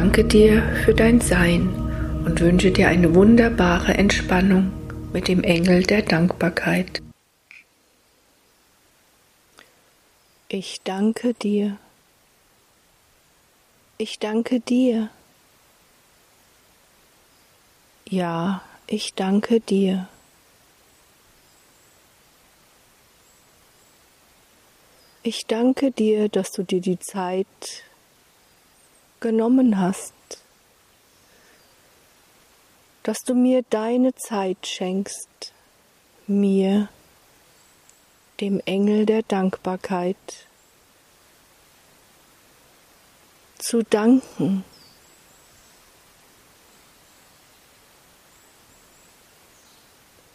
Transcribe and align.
danke 0.00 0.24
dir 0.24 0.62
für 0.82 0.94
dein 0.94 1.20
Sein 1.20 1.68
und 2.24 2.40
wünsche 2.40 2.70
dir 2.70 2.88
eine 2.88 3.14
wunderbare 3.14 3.92
Entspannung 3.92 4.72
mit 5.12 5.28
dem 5.28 5.42
Engel 5.44 5.82
der 5.82 6.00
Dankbarkeit. 6.00 7.02
Ich 10.48 10.80
danke 10.84 11.34
dir. 11.34 11.76
Ich 13.98 14.18
danke 14.18 14.60
dir. 14.60 15.10
Ja, 18.08 18.62
ich 18.86 19.12
danke 19.12 19.60
dir. 19.60 20.08
Ich 25.22 25.44
danke 25.46 25.90
dir, 25.90 26.30
dass 26.30 26.52
du 26.52 26.62
dir 26.62 26.80
die 26.80 26.98
Zeit 26.98 27.46
genommen 29.20 29.78
hast, 29.78 30.14
dass 33.02 33.18
du 33.18 33.34
mir 33.34 33.62
deine 33.70 34.14
Zeit 34.14 34.66
schenkst, 34.66 35.52
mir, 36.26 36.88
dem 38.40 38.60
Engel 38.64 39.06
der 39.06 39.22
Dankbarkeit, 39.22 40.16
zu 43.58 43.82
danken. 43.82 44.64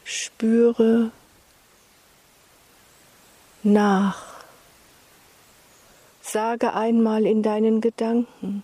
Spüre 0.04 1.12
nach. 3.63 4.35
Sage 6.21 6.74
einmal 6.74 7.26
in 7.26 7.41
deinen 7.41 7.81
Gedanken, 7.81 8.63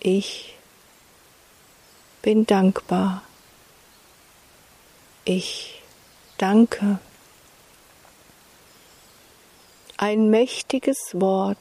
ich 0.00 0.56
bin 2.22 2.46
dankbar. 2.46 3.22
Ich 5.24 5.82
danke. 6.38 6.98
Ein 9.96 10.30
mächtiges 10.30 10.98
Wort. 11.14 11.58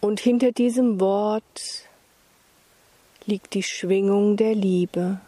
Und 0.00 0.20
hinter 0.20 0.52
diesem 0.52 1.00
Wort 1.00 1.86
liegt 3.24 3.54
die 3.54 3.62
Schwingung 3.62 4.36
der 4.36 4.54
Liebe. 4.54 5.20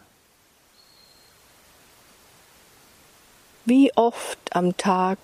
Wie 3.65 3.91
oft 3.95 4.39
am 4.55 4.77
Tag 4.77 5.19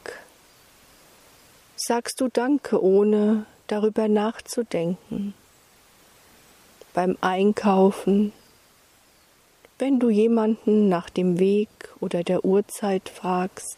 sagst 1.76 2.22
du 2.22 2.28
Danke, 2.28 2.84
ohne 2.84 3.46
darüber 3.68 4.08
nachzudenken? 4.08 5.34
Beim 6.96 7.18
Einkaufen, 7.20 8.32
wenn 9.78 10.00
du 10.00 10.10
jemanden 10.10 10.88
nach 10.88 11.10
dem 11.10 11.40
Weg 11.40 11.70
oder 12.00 12.24
der 12.24 12.46
Uhrzeit 12.46 13.10
fragst. 13.10 13.78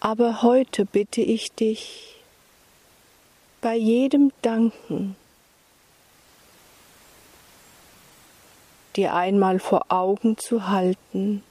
Aber 0.00 0.42
heute 0.42 0.86
bitte 0.86 1.20
ich 1.20 1.52
dich, 1.52 2.16
bei 3.60 3.76
jedem 3.76 4.32
Danken 4.40 5.16
dir 8.96 9.14
einmal 9.14 9.60
vor 9.60 9.84
Augen 9.90 10.38
zu 10.38 10.68
halten, 10.68 11.42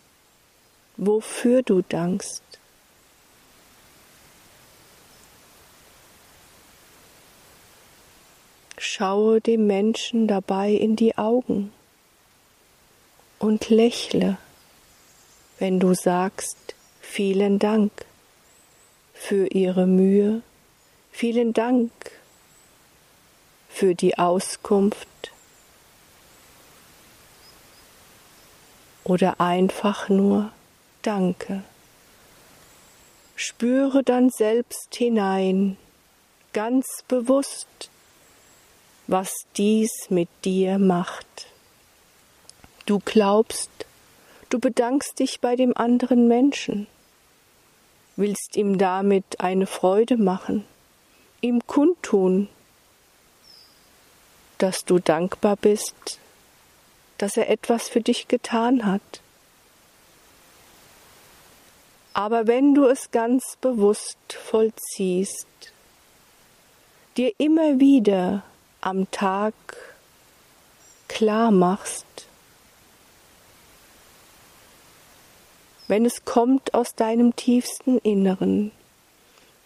wofür 0.98 1.62
du 1.62 1.84
dankst. 1.88 2.44
Schaue 8.84 9.42
dem 9.42 9.68
Menschen 9.68 10.26
dabei 10.28 10.72
in 10.72 10.96
die 10.96 11.16
Augen 11.16 11.72
und 13.38 13.70
lächle, 13.70 14.40
wenn 15.60 15.80
du 15.80 15.94
sagst, 15.94 16.74
vielen 17.00 17.60
Dank 17.60 17.92
für 19.14 19.46
Ihre 19.46 19.86
Mühe, 19.86 20.42
vielen 21.12 21.54
Dank 21.54 21.92
für 23.70 23.94
die 23.94 24.18
Auskunft 24.18 25.32
oder 29.04 29.40
einfach 29.40 30.10
nur 30.10 30.52
Danke. 31.04 31.62
Spüre 33.36 34.02
dann 34.02 34.32
selbst 34.32 34.96
hinein, 34.96 35.78
ganz 36.52 37.04
bewusst, 37.08 37.91
was 39.12 39.46
dies 39.58 39.92
mit 40.10 40.30
dir 40.46 40.80
macht. 40.80 41.48
Du 42.86 43.00
glaubst, 43.04 43.70
du 44.50 44.58
bedankst 44.58 45.20
dich 45.20 45.42
bei 45.42 45.58
dem 45.58 45.76
anderen 45.76 46.30
Menschen, 46.30 46.88
willst 48.16 48.56
ihm 48.56 48.78
damit 48.78 49.42
eine 49.42 49.68
Freude 49.68 50.16
machen, 50.16 50.66
ihm 51.42 51.60
kundtun, 51.68 52.48
dass 54.58 54.86
du 54.86 55.00
dankbar 55.00 55.58
bist, 55.58 56.20
dass 57.18 57.36
er 57.36 57.50
etwas 57.50 57.90
für 57.90 58.02
dich 58.02 58.30
getan 58.30 58.86
hat. 58.86 59.22
Aber 62.14 62.48
wenn 62.48 62.74
du 62.74 62.86
es 62.86 63.12
ganz 63.12 63.58
bewusst 63.60 64.18
vollziehst, 64.30 65.48
dir 67.18 67.34
immer 67.38 67.80
wieder 67.80 68.44
am 68.82 69.10
Tag 69.12 69.54
klar 71.08 71.52
machst, 71.52 72.06
wenn 75.88 76.06
es 76.06 76.26
kommt 76.26 76.74
aus 76.74 76.96
deinem 76.96 77.36
tiefsten 77.36 77.98
Inneren, 78.00 78.72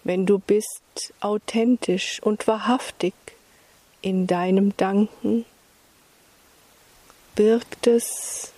wenn 0.04 0.26
du 0.26 0.40
bist 0.40 1.14
authentisch 1.22 2.22
und 2.22 2.48
wahrhaftig 2.48 3.14
in 4.02 4.28
deinem 4.28 4.76
Danken, 4.76 5.46
birgt 7.36 7.88
es 7.88 8.52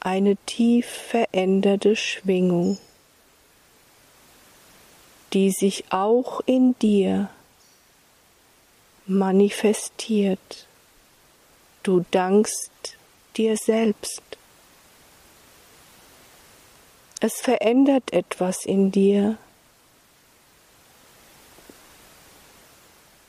eine 0.00 0.36
tief 0.36 0.86
veränderte 0.86 1.96
Schwingung, 1.96 2.78
die 5.32 5.50
sich 5.50 5.84
auch 5.90 6.40
in 6.46 6.78
dir 6.78 7.30
manifestiert. 9.06 10.66
Du 11.82 12.04
dankst 12.10 12.96
dir 13.36 13.56
selbst. 13.56 14.22
Es 17.20 17.34
verändert 17.40 18.12
etwas 18.12 18.64
in 18.64 18.90
dir, 18.90 19.38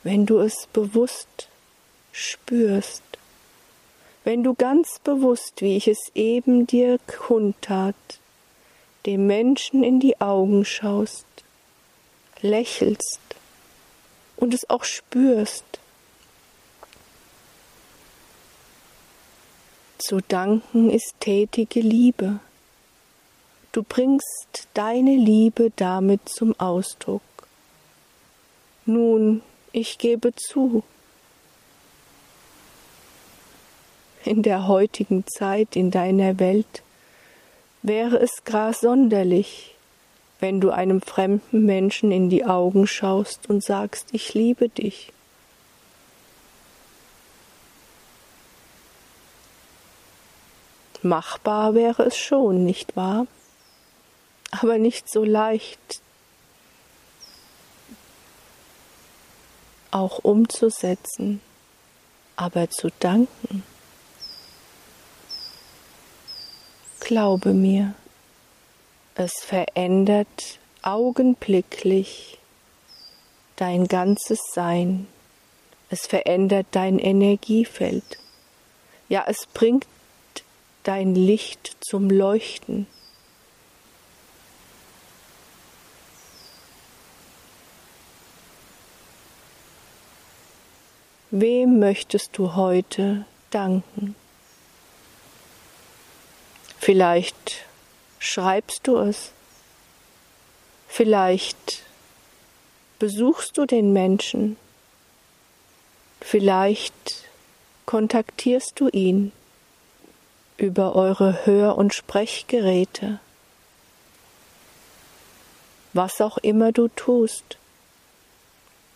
wenn 0.04 0.26
du 0.26 0.40
es 0.40 0.68
bewusst 0.74 1.48
spürst, 2.12 3.04
wenn 4.24 4.44
du 4.44 4.54
ganz 4.54 5.00
bewusst, 5.04 5.62
wie 5.62 5.78
ich 5.78 5.88
es 5.88 6.12
eben 6.16 6.66
dir 6.66 6.98
kundtat, 7.08 7.96
dem 9.06 9.28
Menschen 9.28 9.84
in 9.84 10.00
die 10.00 10.20
Augen 10.22 10.66
schaust, 10.66 11.26
lächelst 12.42 13.20
und 14.44 14.54
es 14.54 14.70
auch 14.70 14.84
spürst. 14.84 15.64
Zu 19.98 20.20
danken 20.20 20.90
ist 20.90 21.14
tätige 21.22 21.80
Liebe. 21.80 22.42
Du 23.72 23.84
bringst 23.84 24.68
deine 24.74 25.16
Liebe 25.16 25.72
damit 25.78 26.28
zum 26.28 26.60
Ausdruck. 26.60 27.22
Nun, 28.86 29.44
ich 29.72 29.98
gebe 29.98 30.36
zu, 30.36 30.84
in 34.26 34.44
der 34.44 34.68
heutigen 34.68 35.24
Zeit, 35.26 35.78
in 35.78 35.90
deiner 35.90 36.38
Welt, 36.38 36.84
wäre 37.82 38.18
es 38.20 38.44
gar 38.44 38.74
sonderlich, 38.74 39.74
wenn 40.44 40.60
du 40.60 40.72
einem 40.72 41.02
fremden 41.02 41.66
Menschen 41.66 42.12
in 42.12 42.30
die 42.30 42.44
Augen 42.44 42.86
schaust 42.86 43.50
und 43.50 43.64
sagst, 43.64 44.10
ich 44.12 44.34
liebe 44.34 44.68
dich. 44.68 45.14
Machbar 51.02 51.76
wäre 51.76 52.04
es 52.04 52.18
schon, 52.18 52.66
nicht 52.66 52.98
wahr? 52.98 53.26
Aber 54.52 54.78
nicht 54.78 55.10
so 55.10 55.24
leicht 55.24 56.02
auch 59.92 60.20
umzusetzen, 60.26 61.40
aber 62.36 62.70
zu 62.70 62.90
danken. 63.00 63.64
Glaube 67.00 67.54
mir. 67.54 67.96
Es 69.16 69.34
verändert 69.44 70.60
augenblicklich 70.82 72.40
dein 73.58 73.88
ganzes 73.88 74.40
Sein. 74.54 75.08
Es 75.90 76.08
verändert 76.08 76.66
dein 76.72 76.98
Energiefeld. 76.98 78.18
Ja, 79.10 79.26
es 79.28 79.46
bringt 79.54 79.86
dein 80.82 81.14
Licht 81.14 81.78
zum 81.80 82.10
Leuchten. 82.10 82.88
Wem 91.30 91.80
möchtest 91.80 92.38
du 92.38 92.56
heute 92.56 93.26
danken? 93.52 94.16
Vielleicht 96.80 97.66
schreibst 98.24 98.88
du 98.88 98.98
es, 98.98 99.32
vielleicht 100.88 101.84
besuchst 102.98 103.58
du 103.58 103.66
den 103.66 103.92
Menschen, 103.92 104.56
vielleicht 106.22 107.26
kontaktierst 107.86 108.80
du 108.80 108.88
ihn 108.88 109.34
über 110.56 110.96
eure 110.96 111.46
Hör- 111.46 111.78
und 111.78 111.94
Sprechgeräte, 111.94 113.20
was 115.92 116.22
auch 116.22 116.38
immer 116.38 116.72
du 116.72 116.88
tust 116.88 117.58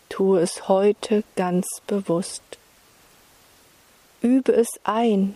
tue 0.08 0.40
es 0.40 0.68
heute 0.68 1.22
ganz 1.36 1.66
bewusst. 1.86 2.42
Übe 4.22 4.52
es 4.52 4.68
ein. 4.82 5.34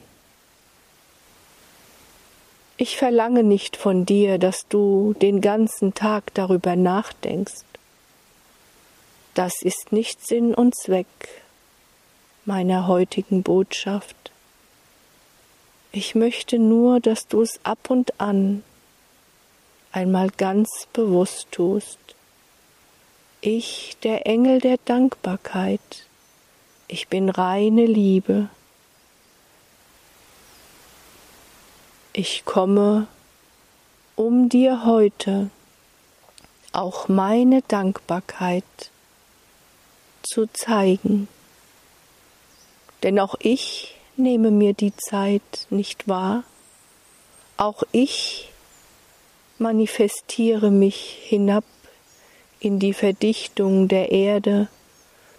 Ich 2.85 2.97
verlange 2.97 3.45
nicht 3.45 3.77
von 3.77 4.07
dir, 4.07 4.39
dass 4.39 4.67
du 4.67 5.15
den 5.23 5.41
ganzen 5.41 5.95
Tag 5.95 6.35
darüber 6.35 6.75
nachdenkst. 6.75 7.63
Das 9.35 9.63
ist 9.63 9.93
nicht 9.93 10.27
Sinn 10.27 10.53
und 10.53 10.75
Zweck 10.75 11.07
meiner 12.45 12.89
heutigen 12.89 13.45
Botschaft. 13.45 14.33
Ich 15.93 16.17
möchte 16.17 16.59
nur, 16.59 16.99
dass 16.99 17.29
du 17.29 17.43
es 17.43 17.61
ab 17.63 17.89
und 17.89 18.21
an 18.21 18.65
einmal 19.93 20.31
ganz 20.31 20.89
bewusst 20.93 21.53
tust. 21.53 22.01
Ich, 23.43 23.97
der 24.03 24.27
Engel 24.27 24.61
der 24.61 24.79
Dankbarkeit, 24.85 26.09
ich 26.89 27.07
bin 27.07 27.29
reine 27.29 27.87
Liebe. 27.87 28.49
Ich 32.15 32.45
komme, 32.45 33.07
um 34.17 34.51
dir 34.51 34.85
heute 34.85 35.49
auch 36.73 37.09
meine 37.09 37.63
Dankbarkeit 37.63 38.65
zu 40.23 40.47
zeigen. 40.53 41.27
Denn 43.03 43.19
auch 43.19 43.35
ich 43.39 43.95
nehme 44.19 44.51
mir 44.51 44.75
die 44.75 44.95
Zeit 44.95 45.67
nicht 45.71 46.07
wahr, 46.07 46.45
auch 47.57 47.83
ich 47.93 48.51
manifestiere 49.59 50.71
mich 50.71 51.19
hinab 51.23 51.65
in 52.61 52.79
die 52.79 52.93
Verdichtung 52.93 53.89
der 53.89 54.13
Erde, 54.13 54.69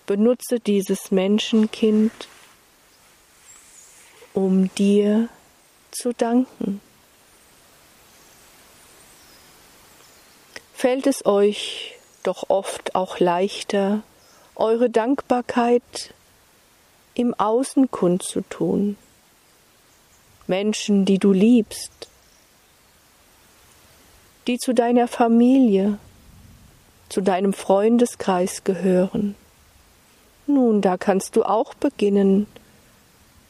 benutze 0.07 0.59
dieses 0.59 1.11
Menschenkind, 1.11 2.11
um 4.33 4.73
dir 4.73 5.29
zu 5.93 6.13
danken. 6.13 6.81
Fällt 10.73 11.07
es 11.07 11.25
euch 11.25 11.95
doch 12.23 12.49
oft 12.49 12.95
auch 12.95 13.19
leichter, 13.19 14.03
eure 14.55 14.89
Dankbarkeit 14.89 16.13
im 17.13 17.33
Außen 17.33 17.91
kundzutun. 17.91 18.97
Menschen, 20.47 21.05
die 21.05 21.19
du 21.19 21.31
liebst, 21.31 22.09
die 24.47 24.57
zu 24.57 24.73
deiner 24.73 25.07
Familie, 25.07 25.99
zu 27.07 27.21
deinem 27.21 27.53
Freundeskreis 27.53 28.63
gehören. 28.63 29.35
Nun, 30.47 30.81
da 30.81 30.97
kannst 30.97 31.35
du 31.35 31.43
auch 31.43 31.73
beginnen, 31.75 32.47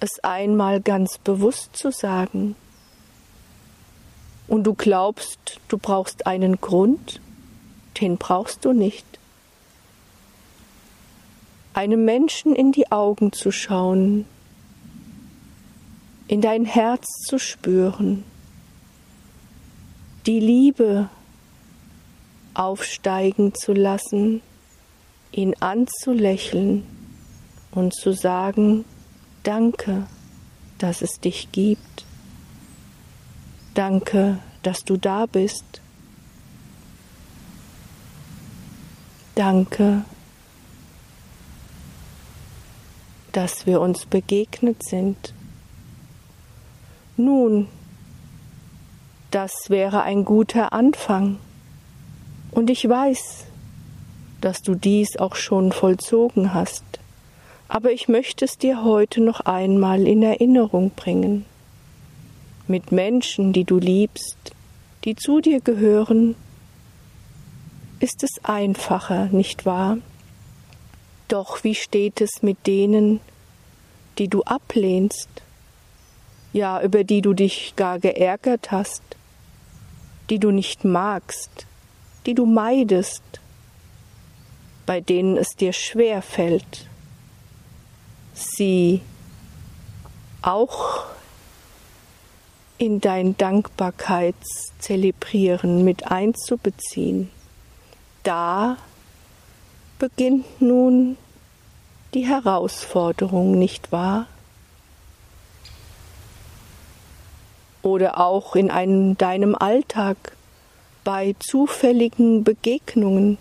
es 0.03 0.21
einmal 0.21 0.81
ganz 0.81 1.17
bewusst 1.17 1.77
zu 1.77 1.89
sagen. 1.89 2.55
Und 4.47 4.65
du 4.65 4.73
glaubst, 4.73 5.61
du 5.69 5.77
brauchst 5.77 6.27
einen 6.27 6.59
Grund, 6.59 7.21
den 8.01 8.17
brauchst 8.17 8.65
du 8.65 8.73
nicht. 8.73 9.05
Einem 11.73 12.03
Menschen 12.03 12.53
in 12.53 12.73
die 12.73 12.91
Augen 12.91 13.31
zu 13.31 13.51
schauen, 13.51 14.25
in 16.27 16.41
dein 16.41 16.65
Herz 16.65 17.05
zu 17.25 17.39
spüren, 17.39 18.25
die 20.25 20.39
Liebe 20.39 21.09
aufsteigen 22.53 23.55
zu 23.55 23.71
lassen, 23.73 24.41
ihn 25.31 25.55
anzulächeln 25.61 26.85
und 27.71 27.95
zu 27.95 28.11
sagen, 28.11 28.83
danke, 29.43 30.07
dass 30.77 31.01
es 31.01 31.19
dich 31.19 31.51
gibt. 31.51 32.05
Danke, 33.73 34.39
dass 34.63 34.83
du 34.83 34.97
da 34.97 35.25
bist. 35.25 35.81
Danke, 39.35 40.05
dass 43.31 43.65
wir 43.65 43.81
uns 43.81 44.05
begegnet 44.05 44.83
sind. 44.83 45.33
Nun, 47.17 47.67
das 49.31 49.51
wäre 49.69 50.03
ein 50.03 50.25
guter 50.25 50.73
Anfang. 50.73 51.39
Und 52.51 52.69
ich 52.69 52.87
weiß, 52.87 53.45
dass 54.41 54.61
du 54.61 54.75
dies 54.75 55.17
auch 55.17 55.35
schon 55.35 55.71
vollzogen 55.71 56.53
hast, 56.53 56.83
aber 57.73 57.91
ich 57.91 58.07
möchte 58.07 58.45
es 58.45 58.59
dir 58.59 58.83
heute 58.83 59.19
noch 59.19 59.39
einmal 59.39 60.07
in 60.07 60.21
Erinnerung 60.21 60.91
bringen. 60.91 61.43
Mit 62.67 62.91
Menschen, 62.91 63.51
die 63.51 63.63
du 63.63 63.79
liebst, 63.79 64.37
die 65.05 65.15
zu 65.15 65.41
dir 65.41 65.59
gehören, 65.59 66.35
ist 67.99 68.21
es 68.21 68.45
einfacher, 68.45 69.25
nicht 69.31 69.65
wahr? 69.65 69.97
Doch 71.27 71.63
wie 71.63 71.73
steht 71.73 72.21
es 72.21 72.43
mit 72.43 72.67
denen, 72.67 73.21
die 74.19 74.27
du 74.27 74.43
ablehnst, 74.43 75.29
ja, 76.53 76.79
über 76.79 77.03
die 77.03 77.23
du 77.23 77.33
dich 77.33 77.75
gar 77.75 77.97
geärgert 77.97 78.69
hast, 78.69 79.01
die 80.29 80.37
du 80.37 80.51
nicht 80.51 80.85
magst, 80.85 81.65
die 82.27 82.35
du 82.35 82.45
meidest, 82.45 83.23
bei 84.85 85.01
denen 85.01 85.37
es 85.37 85.55
dir 85.55 85.73
schwer 85.73 86.21
fällt, 86.21 86.87
sie 88.33 89.01
auch 90.41 91.05
in 92.77 92.99
dein 92.99 93.37
Dankbarkeitszelebrieren 93.37 95.83
mit 95.83 96.11
einzubeziehen. 96.11 97.29
Da 98.23 98.77
beginnt 99.99 100.61
nun 100.61 101.17
die 102.13 102.27
Herausforderung, 102.27 103.57
nicht 103.57 103.91
wahr? 103.91 104.27
Oder 107.81 108.19
auch 108.19 108.55
in 108.55 108.69
einem, 108.71 109.17
deinem 109.17 109.55
Alltag 109.55 110.17
bei 111.03 111.35
zufälligen 111.39 112.43
Begegnungen, 112.43 113.37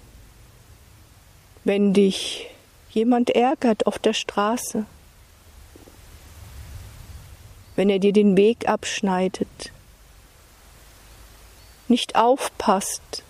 wenn 1.64 1.92
dich 1.92 2.48
jemand 2.92 3.30
ärgert 3.30 3.86
auf 3.86 3.98
der 3.98 4.12
Straße, 4.12 4.84
wenn 7.74 7.88
er 7.88 7.98
dir 7.98 8.12
den 8.12 8.36
Weg 8.36 8.68
abschneidet, 8.68 9.72
nicht 11.88 12.16
aufpasst, 12.16 13.22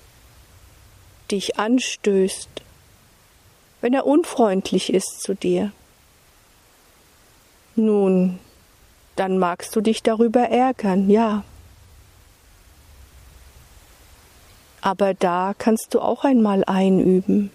dich 1.31 1.59
anstößt, 1.59 2.49
wenn 3.81 3.95
er 3.95 4.07
unfreundlich 4.07 4.93
ist 4.93 5.21
zu 5.21 5.35
dir. 5.35 5.73
Nun, 7.75 8.39
dann 9.17 9.39
magst 9.39 9.75
du 9.75 9.81
dich 9.81 10.03
darüber 10.03 10.43
ärgern, 10.43 11.09
ja. 11.09 11.45
Aber 14.81 15.15
da 15.15 15.55
kannst 15.57 15.95
du 15.95 16.01
auch 16.01 16.25
einmal 16.25 16.65
einüben. 16.65 17.51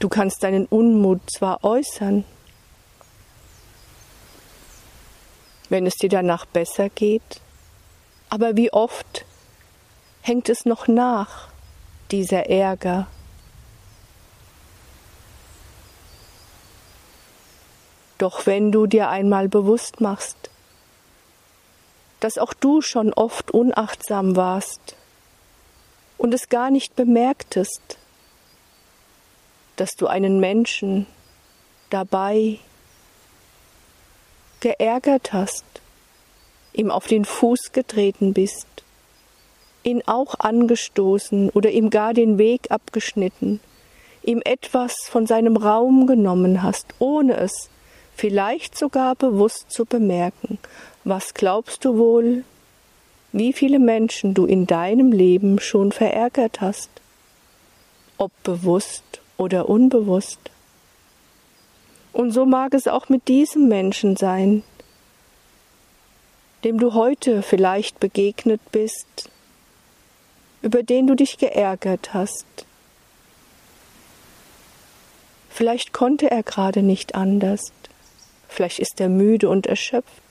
Du 0.00 0.08
kannst 0.08 0.42
deinen 0.42 0.64
Unmut 0.64 1.20
zwar 1.30 1.62
äußern, 1.62 2.24
wenn 5.68 5.86
es 5.86 5.94
dir 5.96 6.08
danach 6.08 6.46
besser 6.46 6.88
geht, 6.88 7.42
aber 8.30 8.56
wie 8.56 8.72
oft 8.72 9.26
hängt 10.22 10.48
es 10.48 10.64
noch 10.64 10.88
nach, 10.88 11.48
dieser 12.10 12.48
Ärger. 12.48 13.08
Doch 18.16 18.46
wenn 18.46 18.72
du 18.72 18.86
dir 18.86 19.10
einmal 19.10 19.50
bewusst 19.50 20.00
machst, 20.00 20.50
dass 22.20 22.38
auch 22.38 22.54
du 22.54 22.80
schon 22.80 23.12
oft 23.12 23.50
unachtsam 23.50 24.34
warst 24.34 24.96
und 26.16 26.32
es 26.32 26.48
gar 26.48 26.70
nicht 26.70 26.96
bemerktest, 26.96 27.99
dass 29.80 29.96
du 29.96 30.08
einen 30.08 30.40
Menschen 30.40 31.06
dabei 31.88 32.58
geärgert 34.60 35.32
hast, 35.32 35.64
ihm 36.74 36.90
auf 36.90 37.06
den 37.06 37.24
Fuß 37.24 37.72
getreten 37.72 38.34
bist, 38.34 38.66
ihn 39.82 40.02
auch 40.04 40.34
angestoßen 40.38 41.48
oder 41.48 41.70
ihm 41.70 41.88
gar 41.88 42.12
den 42.12 42.36
Weg 42.36 42.70
abgeschnitten, 42.70 43.60
ihm 44.22 44.42
etwas 44.44 44.94
von 45.08 45.26
seinem 45.26 45.56
Raum 45.56 46.06
genommen 46.06 46.62
hast, 46.62 46.88
ohne 46.98 47.38
es 47.38 47.70
vielleicht 48.14 48.76
sogar 48.76 49.14
bewusst 49.14 49.72
zu 49.72 49.86
bemerken. 49.86 50.58
Was 51.04 51.32
glaubst 51.32 51.86
du 51.86 51.96
wohl, 51.96 52.44
wie 53.32 53.54
viele 53.54 53.78
Menschen 53.78 54.34
du 54.34 54.44
in 54.44 54.66
deinem 54.66 55.10
Leben 55.10 55.58
schon 55.58 55.90
verärgert 55.90 56.60
hast? 56.60 56.90
Ob 58.18 58.30
bewusst 58.42 59.19
oder 59.40 59.68
unbewusst? 59.68 60.38
Und 62.12 62.32
so 62.32 62.44
mag 62.44 62.74
es 62.74 62.86
auch 62.86 63.08
mit 63.08 63.26
diesem 63.28 63.68
Menschen 63.68 64.16
sein, 64.16 64.62
dem 66.62 66.78
du 66.78 66.92
heute 66.92 67.42
vielleicht 67.42 68.00
begegnet 68.00 68.60
bist, 68.70 69.30
über 70.60 70.82
den 70.82 71.06
du 71.06 71.14
dich 71.14 71.38
geärgert 71.38 72.12
hast. 72.12 72.66
Vielleicht 75.48 75.92
konnte 75.92 76.30
er 76.30 76.42
gerade 76.42 76.82
nicht 76.82 77.14
anders, 77.14 77.72
vielleicht 78.48 78.78
ist 78.78 79.00
er 79.00 79.08
müde 79.08 79.48
und 79.48 79.66
erschöpft, 79.66 80.22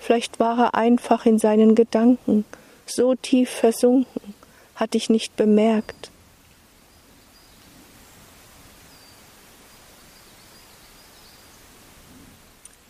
vielleicht 0.00 0.40
war 0.40 0.58
er 0.58 0.74
einfach 0.74 1.24
in 1.24 1.38
seinen 1.38 1.74
Gedanken 1.76 2.44
so 2.84 3.14
tief 3.14 3.48
versunken, 3.50 4.34
hat 4.82 4.94
dich 4.94 5.10
nicht 5.10 5.36
bemerkt. 5.36 6.10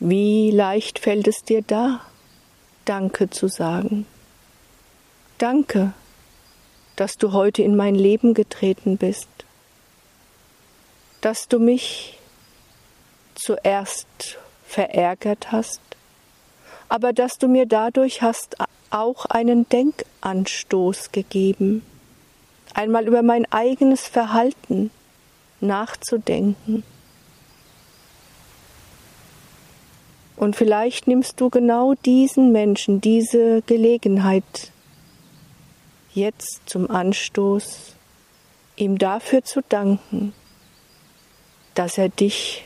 Wie 0.00 0.50
leicht 0.50 0.98
fällt 0.98 1.28
es 1.28 1.44
dir 1.44 1.60
da, 1.60 2.00
Danke 2.86 3.28
zu 3.28 3.46
sagen. 3.46 4.06
Danke, 5.36 5.92
dass 6.96 7.18
du 7.18 7.32
heute 7.32 7.60
in 7.62 7.76
mein 7.76 7.94
Leben 7.94 8.32
getreten 8.32 8.96
bist, 8.96 9.28
dass 11.20 11.46
du 11.46 11.58
mich 11.58 12.18
zuerst 13.34 14.38
verärgert 14.66 15.52
hast, 15.52 15.82
aber 16.88 17.12
dass 17.12 17.36
du 17.36 17.48
mir 17.48 17.66
dadurch 17.66 18.22
hast 18.22 18.58
auch 18.92 19.24
einen 19.26 19.68
Denkanstoß 19.68 21.12
gegeben, 21.12 21.84
einmal 22.74 23.06
über 23.06 23.22
mein 23.22 23.50
eigenes 23.50 24.06
Verhalten 24.06 24.90
nachzudenken. 25.60 26.84
Und 30.36 30.56
vielleicht 30.56 31.06
nimmst 31.06 31.40
du 31.40 31.50
genau 31.50 31.94
diesen 31.94 32.52
Menschen 32.52 33.00
diese 33.00 33.62
Gelegenheit 33.62 34.72
jetzt 36.14 36.62
zum 36.66 36.90
Anstoß, 36.90 37.94
ihm 38.76 38.98
dafür 38.98 39.44
zu 39.44 39.62
danken, 39.68 40.32
dass 41.74 41.96
er 41.96 42.08
dich 42.08 42.64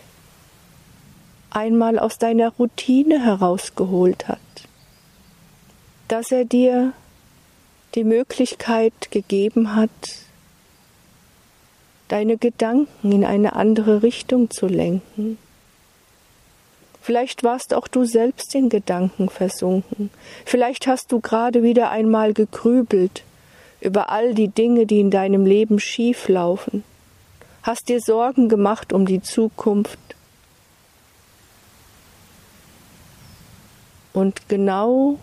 einmal 1.51 1.99
aus 1.99 2.19
deiner 2.19 2.51
Routine 2.51 3.23
herausgeholt 3.23 4.29
hat, 4.29 4.39
dass 6.09 6.31
er 6.31 6.45
dir 6.45 6.93
die 7.95 8.05
Möglichkeit 8.05 9.11
gegeben 9.11 9.75
hat, 9.75 9.91
deine 12.09 12.37
Gedanken 12.37 13.13
in 13.13 13.25
eine 13.25 13.55
andere 13.55 14.03
Richtung 14.03 14.51
zu 14.51 14.67
lenken 14.67 15.39
Vielleicht 17.07 17.45
warst 17.45 17.73
auch 17.73 17.87
du 17.87 18.05
selbst 18.05 18.53
in 18.57 18.69
Gedanken 18.69 19.29
versunken. 19.29 20.11
Vielleicht 20.45 20.89
hast 20.89 21.13
du 21.13 21.21
gerade 21.21 21.63
wieder 21.63 21.93
einmal 21.93 22.33
gegrübelt 22.33 23.23
über 23.81 24.11
all 24.11 24.35
die 24.35 24.49
Dinge, 24.49 24.87
die 24.87 24.99
in 24.99 25.13
deinem 25.13 25.47
Leben 25.47 25.79
schief 25.79 26.27
laufen. 26.27 26.83
Hast 27.63 27.89
dir 27.89 28.01
Sorgen 28.01 28.49
gemacht 28.49 28.93
um 28.93 29.07
die 29.07 29.23
Zukunft. 29.23 30.01
Und 34.13 34.49
genau 34.49 35.21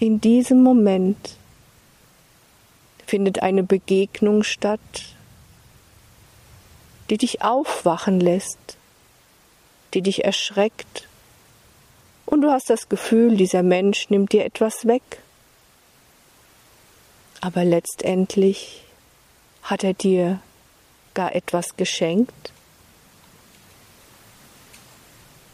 in 0.00 0.20
diesem 0.20 0.62
Moment 0.62 1.36
findet 3.06 3.42
eine 3.42 3.62
Begegnung 3.62 4.42
statt, 4.42 4.80
die 7.10 7.18
dich 7.18 7.42
aufwachen 7.42 8.18
lässt, 8.18 8.76
die 9.92 10.00
dich 10.00 10.24
erschreckt 10.24 11.06
und 12.24 12.42
du 12.42 12.50
hast 12.50 12.70
das 12.70 12.88
Gefühl, 12.88 13.36
dieser 13.36 13.62
Mensch 13.62 14.08
nimmt 14.08 14.32
dir 14.32 14.44
etwas 14.44 14.86
weg. 14.86 15.02
Aber 17.40 17.64
letztendlich 17.64 18.84
hat 19.62 19.82
er 19.82 19.94
dir 19.94 20.40
gar 21.12 21.34
etwas 21.34 21.76
geschenkt. 21.76 22.52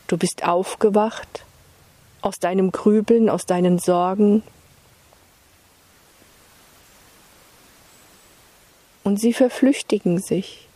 Du 0.07 0.19
bist 0.19 0.45
aufgewacht 0.45 1.46
aus 2.26 2.40
deinem 2.40 2.73
Grübeln, 2.73 3.30
aus 3.30 3.47
deinen 3.47 3.78
Sorgen. 3.78 4.42
Und 9.04 9.21
sie 9.21 9.33
verflüchtigen 9.33 10.21
sich. 10.21 10.66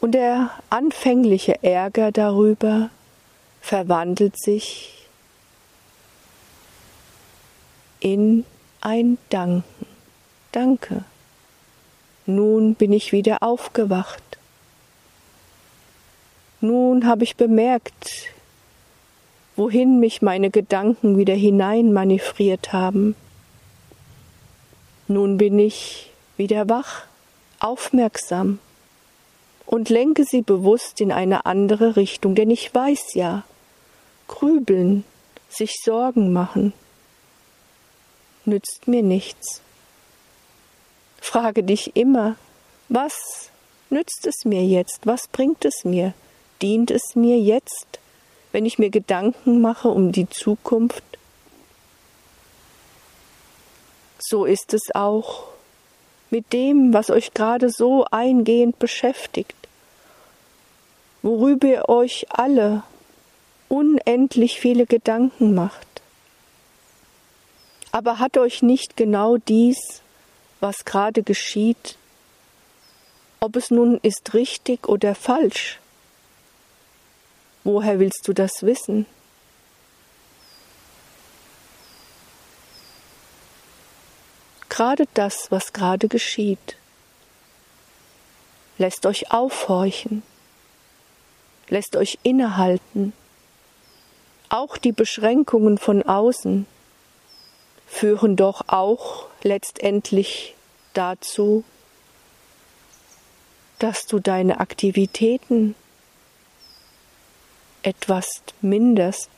Und 0.00 0.12
der 0.12 0.50
anfängliche 0.68 1.62
Ärger 1.62 2.10
darüber 2.10 2.90
verwandelt 3.60 4.36
sich 4.36 5.06
in 8.00 8.44
ein 8.80 9.16
Danken. 9.28 9.86
Danke. 10.50 11.04
Nun 12.26 12.74
bin 12.74 12.92
ich 12.92 13.12
wieder 13.12 13.44
aufgewacht. 13.44 14.24
Nun 16.60 17.06
habe 17.06 17.22
ich 17.22 17.36
bemerkt, 17.36 18.32
wohin 19.60 20.00
mich 20.00 20.22
meine 20.22 20.48
Gedanken 20.48 21.18
wieder 21.18 21.34
hinein 21.34 21.92
manövriert 21.92 22.72
haben. 22.72 23.14
Nun 25.06 25.36
bin 25.36 25.58
ich 25.58 26.10
wieder 26.38 26.70
wach, 26.70 27.02
aufmerksam 27.58 28.58
und 29.66 29.90
lenke 29.90 30.24
sie 30.24 30.40
bewusst 30.40 31.02
in 31.02 31.12
eine 31.12 31.44
andere 31.44 31.96
Richtung, 31.96 32.34
denn 32.34 32.50
ich 32.50 32.74
weiß 32.74 33.12
ja, 33.12 33.44
grübeln, 34.28 35.04
sich 35.50 35.74
Sorgen 35.84 36.32
machen, 36.32 36.72
nützt 38.46 38.88
mir 38.88 39.02
nichts. 39.02 39.60
Frage 41.20 41.64
dich 41.64 41.96
immer, 41.96 42.36
was 42.88 43.50
nützt 43.90 44.26
es 44.26 44.46
mir 44.46 44.64
jetzt? 44.64 45.00
Was 45.06 45.28
bringt 45.28 45.66
es 45.66 45.84
mir? 45.84 46.14
Dient 46.62 46.90
es 46.90 47.14
mir 47.14 47.38
jetzt, 47.38 47.99
wenn 48.52 48.66
ich 48.66 48.78
mir 48.78 48.90
Gedanken 48.90 49.60
mache 49.60 49.88
um 49.88 50.12
die 50.12 50.28
Zukunft? 50.28 51.04
So 54.18 54.44
ist 54.44 54.74
es 54.74 54.94
auch 54.94 55.44
mit 56.30 56.52
dem, 56.52 56.92
was 56.92 57.10
euch 57.10 57.34
gerade 57.34 57.70
so 57.70 58.04
eingehend 58.10 58.78
beschäftigt, 58.78 59.56
worüber 61.22 61.66
ihr 61.66 61.88
euch 61.88 62.26
alle 62.30 62.82
unendlich 63.68 64.60
viele 64.60 64.86
Gedanken 64.86 65.54
macht. 65.54 65.86
Aber 67.92 68.18
hat 68.18 68.36
euch 68.36 68.62
nicht 68.62 68.96
genau 68.96 69.36
dies, 69.36 70.02
was 70.60 70.84
gerade 70.84 71.22
geschieht, 71.22 71.96
ob 73.40 73.56
es 73.56 73.70
nun 73.70 73.98
ist 74.02 74.34
richtig 74.34 74.88
oder 74.88 75.14
falsch? 75.14 75.79
Woher 77.64 77.98
willst 77.98 78.26
du 78.26 78.32
das 78.32 78.62
wissen? 78.62 79.06
Gerade 84.68 85.04
das, 85.14 85.50
was 85.50 85.72
gerade 85.72 86.08
geschieht, 86.08 86.76
lässt 88.78 89.04
euch 89.04 89.30
aufhorchen, 89.30 90.22
lässt 91.68 91.96
euch 91.96 92.18
innehalten 92.22 93.12
auch 94.50 94.76
die 94.76 94.92
Beschränkungen 94.92 95.78
von 95.78 96.02
außen 96.02 96.66
führen 97.86 98.36
doch 98.36 98.62
auch 98.66 99.26
letztendlich 99.42 100.54
dazu, 100.92 101.64
dass 103.78 104.06
du 104.06 104.18
deine 104.18 104.60
Aktivitäten 104.60 105.74
etwas 107.82 108.42
minderst. 108.60 109.30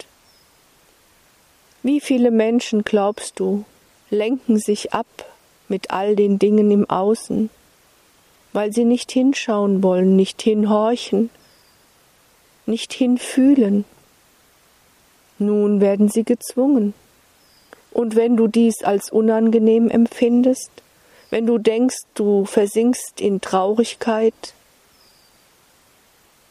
Wie 1.82 2.00
viele 2.00 2.30
Menschen, 2.30 2.84
glaubst 2.84 3.40
du, 3.40 3.64
lenken 4.10 4.58
sich 4.58 4.92
ab 4.92 5.06
mit 5.68 5.90
all 5.90 6.14
den 6.16 6.38
Dingen 6.38 6.70
im 6.70 6.88
Außen, 6.88 7.50
weil 8.52 8.72
sie 8.72 8.84
nicht 8.84 9.10
hinschauen 9.10 9.82
wollen, 9.82 10.14
nicht 10.16 10.42
hinhorchen, 10.42 11.30
nicht 12.66 12.92
hinfühlen. 12.92 13.84
Nun 15.38 15.80
werden 15.80 16.08
sie 16.08 16.24
gezwungen. 16.24 16.94
Und 17.90 18.16
wenn 18.16 18.36
du 18.36 18.46
dies 18.46 18.82
als 18.84 19.10
unangenehm 19.10 19.88
empfindest, 19.88 20.70
wenn 21.30 21.46
du 21.46 21.58
denkst, 21.58 22.02
du 22.14 22.44
versinkst 22.44 23.20
in 23.20 23.40
Traurigkeit 23.40 24.54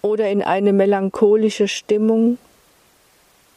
oder 0.01 0.29
in 0.29 0.41
eine 0.41 0.73
melancholische 0.73 1.67
Stimmung 1.67 2.37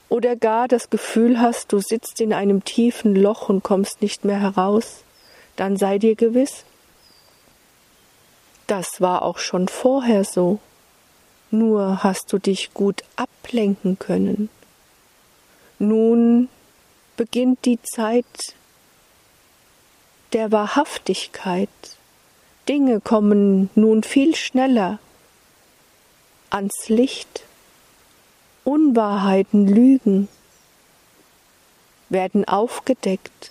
oder 0.09 0.37
gar 0.37 0.69
das 0.69 0.91
Gefühl 0.91 1.41
hast, 1.41 1.73
du 1.73 1.81
sitzt 1.81 2.21
in 2.21 2.33
einem 2.33 2.65
tiefen 2.65 3.17
Loch 3.17 3.49
und 3.49 3.63
kommst 3.63 4.03
nicht 4.03 4.25
mehr 4.25 4.41
heraus, 4.41 5.03
dann 5.57 5.77
sei 5.77 5.99
dir 5.99 6.15
gewiss, 6.15 6.65
das 8.67 9.01
war 9.01 9.23
auch 9.23 9.39
schon 9.39 9.69
vorher 9.69 10.25
so, 10.25 10.59
nur 11.51 12.03
hast 12.03 12.33
du 12.33 12.39
dich 12.39 12.75
gut 12.75 13.03
ablenken 13.17 13.99
können. 13.99 14.49
Nun 15.79 16.49
beginnt 17.17 17.65
die 17.65 17.81
Zeit 17.83 18.55
der 20.33 20.51
Wahrhaftigkeit. 20.51 21.69
Dinge 22.69 23.01
kommen 23.01 23.71
nun 23.75 24.03
viel 24.03 24.35
schneller 24.35 24.99
ans 26.55 26.89
Licht. 26.89 27.43
Unwahrheiten, 28.63 29.67
Lügen 29.67 30.29
werden 32.09 32.47
aufgedeckt, 32.47 33.51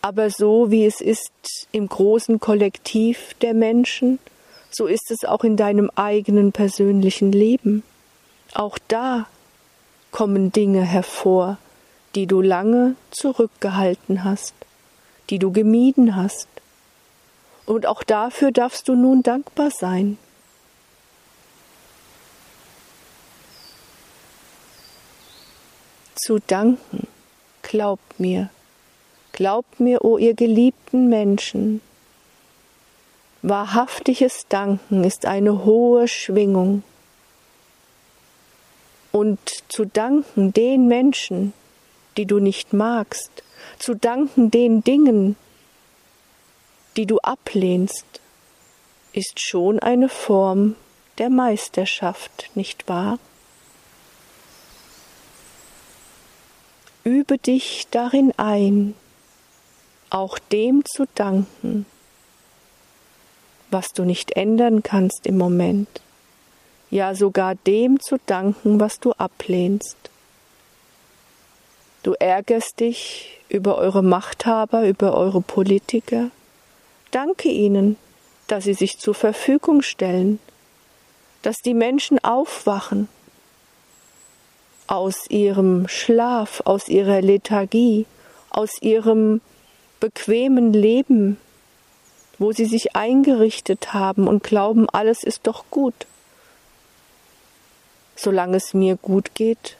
aber 0.00 0.30
so 0.30 0.70
wie 0.70 0.86
es 0.86 1.00
ist 1.00 1.30
im 1.72 1.88
großen 1.88 2.40
Kollektiv 2.40 3.34
der 3.42 3.54
Menschen, 3.54 4.18
so 4.70 4.86
ist 4.86 5.10
es 5.10 5.28
auch 5.28 5.44
in 5.44 5.56
deinem 5.56 5.90
eigenen 5.94 6.52
persönlichen 6.52 7.32
Leben. 7.32 7.82
Auch 8.54 8.78
da 8.88 9.26
kommen 10.10 10.50
Dinge 10.50 10.82
hervor, 10.82 11.58
die 12.14 12.26
du 12.26 12.40
lange 12.40 12.96
zurückgehalten 13.10 14.24
hast, 14.24 14.54
die 15.28 15.38
du 15.38 15.52
gemieden 15.52 16.16
hast. 16.16 16.48
Und 17.66 17.86
auch 17.86 18.02
dafür 18.02 18.52
darfst 18.52 18.88
du 18.88 18.94
nun 18.94 19.22
dankbar 19.22 19.70
sein. 19.70 20.16
Zu 26.20 26.40
danken, 26.40 27.06
glaubt 27.62 28.18
mir, 28.18 28.50
glaubt 29.30 29.78
mir, 29.78 30.04
o 30.04 30.14
oh 30.14 30.18
ihr 30.18 30.34
geliebten 30.34 31.08
Menschen, 31.08 31.80
wahrhaftiges 33.42 34.46
Danken 34.48 35.04
ist 35.04 35.26
eine 35.26 35.64
hohe 35.64 36.08
Schwingung. 36.08 36.82
Und 39.12 39.38
zu 39.68 39.84
danken 39.84 40.52
den 40.52 40.88
Menschen, 40.88 41.52
die 42.16 42.26
du 42.26 42.40
nicht 42.40 42.72
magst, 42.72 43.44
zu 43.78 43.94
danken 43.94 44.50
den 44.50 44.82
Dingen, 44.82 45.36
die 46.96 47.06
du 47.06 47.18
ablehnst, 47.18 48.20
ist 49.12 49.38
schon 49.38 49.78
eine 49.78 50.08
Form 50.08 50.74
der 51.18 51.30
Meisterschaft, 51.30 52.50
nicht 52.56 52.88
wahr? 52.88 53.20
Übe 57.08 57.38
dich 57.38 57.86
darin 57.90 58.34
ein, 58.36 58.94
auch 60.10 60.38
dem 60.38 60.84
zu 60.84 61.06
danken, 61.14 61.86
was 63.70 63.94
du 63.94 64.04
nicht 64.04 64.32
ändern 64.32 64.82
kannst 64.82 65.26
im 65.26 65.38
Moment, 65.38 65.88
ja 66.90 67.14
sogar 67.14 67.54
dem 67.54 67.98
zu 67.98 68.18
danken, 68.26 68.78
was 68.78 69.00
du 69.00 69.12
ablehnst. 69.12 69.96
Du 72.02 72.12
ärgerst 72.12 72.78
dich 72.78 73.40
über 73.48 73.78
eure 73.78 74.02
Machthaber, 74.02 74.86
über 74.86 75.16
eure 75.16 75.40
Politiker. 75.40 76.30
Danke 77.10 77.48
ihnen, 77.48 77.96
dass 78.48 78.64
sie 78.64 78.74
sich 78.74 78.98
zur 78.98 79.14
Verfügung 79.14 79.80
stellen, 79.80 80.40
dass 81.40 81.56
die 81.64 81.72
Menschen 81.72 82.22
aufwachen 82.22 83.08
aus 84.88 85.28
ihrem 85.28 85.86
Schlaf, 85.86 86.62
aus 86.64 86.88
ihrer 86.88 87.20
Lethargie, 87.20 88.06
aus 88.50 88.80
ihrem 88.80 89.40
bequemen 90.00 90.72
Leben, 90.72 91.36
wo 92.38 92.52
sie 92.52 92.64
sich 92.64 92.96
eingerichtet 92.96 93.92
haben 93.92 94.26
und 94.26 94.42
glauben, 94.42 94.88
alles 94.90 95.22
ist 95.22 95.46
doch 95.46 95.64
gut. 95.70 96.06
Solange 98.16 98.56
es 98.56 98.74
mir 98.74 98.96
gut 98.96 99.34
geht, 99.34 99.76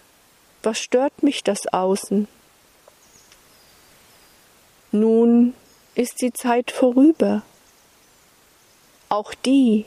was 0.63 0.79
stört 0.79 1.23
mich 1.23 1.43
das 1.43 1.67
Außen? 1.73 2.29
Nun 4.93 5.55
ist 5.95 6.21
die 6.21 6.33
Zeit 6.33 6.71
vorüber. 6.71 7.43
Auch 9.09 9.33
die, 9.35 9.87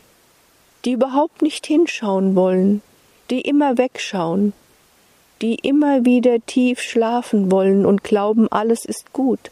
die 0.83 0.93
überhaupt 0.93 1.41
nicht 1.41 1.65
hinschauen 1.67 2.35
wollen, 2.35 2.81
die 3.29 3.41
immer 3.41 3.77
wegschauen, 3.77 4.53
die 5.41 5.55
immer 5.55 6.05
wieder 6.05 6.39
tief 6.45 6.81
schlafen 6.81 7.51
wollen 7.51 7.85
und 7.85 8.03
glauben, 8.03 8.47
alles 8.51 8.85
ist 8.85 9.11
gut, 9.11 9.51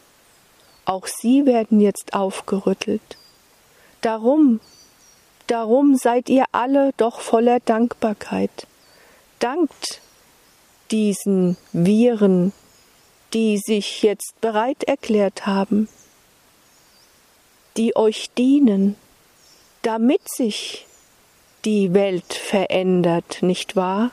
auch 0.86 1.08
sie 1.08 1.46
werden 1.46 1.80
jetzt 1.80 2.14
aufgerüttelt. 2.14 3.18
Darum, 4.02 4.60
darum 5.48 5.96
seid 5.96 6.30
ihr 6.30 6.46
alle 6.52 6.94
doch 6.98 7.20
voller 7.20 7.60
Dankbarkeit. 7.60 8.68
Dankt 9.40 10.02
diesen 10.92 11.58
Viren, 11.74 12.54
die 13.34 13.58
sich 13.58 14.02
jetzt 14.04 14.40
bereit 14.42 14.84
erklärt 14.84 15.46
haben, 15.46 15.88
die 17.78 17.96
euch 17.96 18.32
dienen, 18.38 18.96
damit 19.82 20.28
sich 20.28 20.86
die 21.66 21.94
Welt 21.94 22.34
verändert, 22.34 23.40
nicht 23.42 23.76
wahr? 23.76 24.12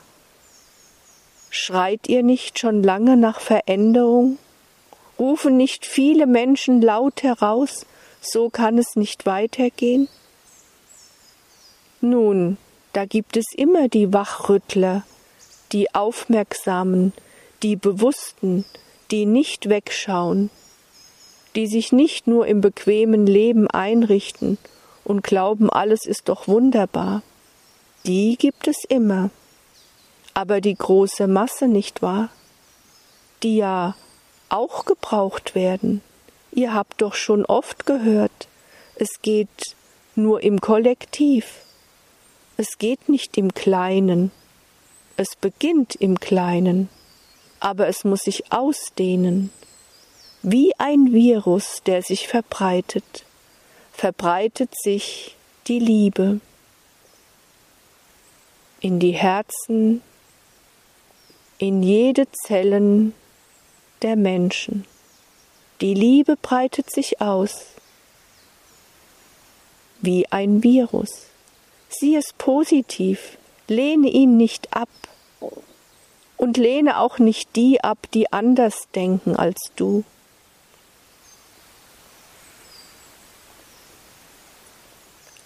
Schreit 1.49 2.07
ihr 2.07 2.23
nicht 2.23 2.59
schon 2.59 2.83
lange 2.83 3.17
nach 3.17 3.39
Veränderung? 3.39 4.37
Rufen 5.17 5.57
nicht 5.57 5.85
viele 5.85 6.27
Menschen 6.27 6.81
laut 6.81 7.23
heraus, 7.23 7.85
so 8.21 8.49
kann 8.49 8.77
es 8.77 8.95
nicht 8.95 9.25
weitergehen? 9.25 10.07
Nun, 12.01 12.57
da 12.93 13.05
gibt 13.05 13.37
es 13.37 13.45
immer 13.55 13.87
die 13.87 14.13
Wachrüttler, 14.13 15.03
die 15.71 15.93
Aufmerksamen, 15.95 17.13
die 17.63 17.75
Bewussten, 17.75 18.65
die 19.09 19.25
nicht 19.25 19.69
wegschauen, 19.69 20.49
die 21.55 21.67
sich 21.67 21.91
nicht 21.91 22.27
nur 22.27 22.45
im 22.45 22.61
bequemen 22.61 23.25
Leben 23.25 23.67
einrichten 23.69 24.57
und 25.03 25.23
glauben, 25.23 25.69
alles 25.69 26.05
ist 26.05 26.29
doch 26.29 26.47
wunderbar. 26.47 27.23
Die 28.05 28.37
gibt 28.37 28.67
es 28.67 28.83
immer. 28.83 29.31
Aber 30.37 30.61
die 30.61 30.75
große 30.75 31.25
Masse, 31.25 31.67
nicht 31.67 32.03
wahr? 32.03 32.29
Die 33.41 33.57
ja 33.57 33.95
auch 34.49 34.85
gebraucht 34.85 35.55
werden. 35.55 36.03
Ihr 36.51 36.75
habt 36.75 37.01
doch 37.01 37.15
schon 37.15 37.43
oft 37.43 37.87
gehört, 37.87 38.47
es 38.93 39.23
geht 39.23 39.75
nur 40.13 40.43
im 40.43 40.61
Kollektiv. 40.61 41.63
Es 42.55 42.77
geht 42.77 43.09
nicht 43.09 43.35
im 43.35 43.55
Kleinen. 43.55 44.31
Es 45.15 45.35
beginnt 45.35 45.95
im 45.95 46.19
Kleinen, 46.19 46.87
aber 47.59 47.87
es 47.87 48.03
muss 48.03 48.19
sich 48.19 48.51
ausdehnen. 48.51 49.49
Wie 50.43 50.71
ein 50.77 51.13
Virus, 51.13 51.81
der 51.83 52.03
sich 52.03 52.27
verbreitet, 52.27 53.25
verbreitet 53.91 54.69
sich 54.83 55.35
die 55.65 55.79
Liebe 55.79 56.41
in 58.79 58.99
die 58.99 59.13
Herzen, 59.13 60.03
in 61.57 61.81
jede 61.83 62.27
Zellen 62.31 63.13
der 64.01 64.15
Menschen. 64.15 64.85
Die 65.81 65.93
Liebe 65.93 66.35
breitet 66.41 66.91
sich 66.91 67.21
aus 67.21 67.65
wie 70.01 70.27
ein 70.31 70.63
Virus. 70.63 71.27
Sieh 71.89 72.15
es 72.15 72.33
positiv, 72.37 73.37
lehne 73.67 74.09
ihn 74.09 74.37
nicht 74.37 74.73
ab 74.75 74.89
und 76.35 76.57
lehne 76.57 76.99
auch 76.99 77.19
nicht 77.19 77.55
die 77.55 77.83
ab, 77.83 77.97
die 78.13 78.31
anders 78.31 78.87
denken 78.93 79.35
als 79.35 79.57
du. 79.75 80.03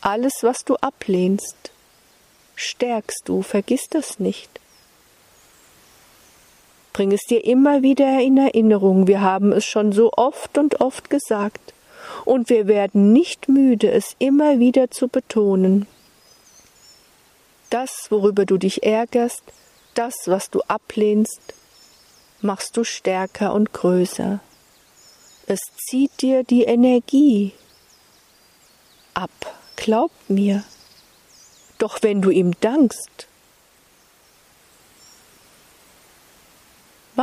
Alles, 0.01 0.33
was 0.41 0.65
du 0.65 0.75
ablehnst, 0.77 1.71
stärkst 2.55 3.21
du, 3.25 3.43
vergiss 3.43 3.87
das 3.89 4.19
nicht. 4.19 4.60
Bring 7.01 7.13
es 7.13 7.23
dir 7.23 7.43
immer 7.43 7.81
wieder 7.81 8.21
in 8.21 8.37
Erinnerung, 8.37 9.07
wir 9.07 9.21
haben 9.21 9.51
es 9.53 9.65
schon 9.65 9.91
so 9.91 10.11
oft 10.15 10.59
und 10.59 10.81
oft 10.81 11.09
gesagt, 11.09 11.73
und 12.25 12.51
wir 12.51 12.67
werden 12.67 13.11
nicht 13.11 13.49
müde, 13.49 13.89
es 13.89 14.15
immer 14.19 14.59
wieder 14.59 14.91
zu 14.91 15.07
betonen. 15.07 15.87
Das, 17.71 17.89
worüber 18.11 18.45
du 18.45 18.59
dich 18.59 18.83
ärgerst, 18.83 19.41
das, 19.95 20.13
was 20.27 20.51
du 20.51 20.61
ablehnst, 20.67 21.55
machst 22.39 22.77
du 22.77 22.83
stärker 22.83 23.55
und 23.55 23.73
größer. 23.73 24.39
Es 25.47 25.59
zieht 25.77 26.21
dir 26.21 26.43
die 26.43 26.65
Energie 26.65 27.53
ab, 29.15 29.55
glaub 29.75 30.11
mir. 30.27 30.63
Doch 31.79 32.03
wenn 32.03 32.21
du 32.21 32.29
ihm 32.29 32.51
dankst, 32.61 33.25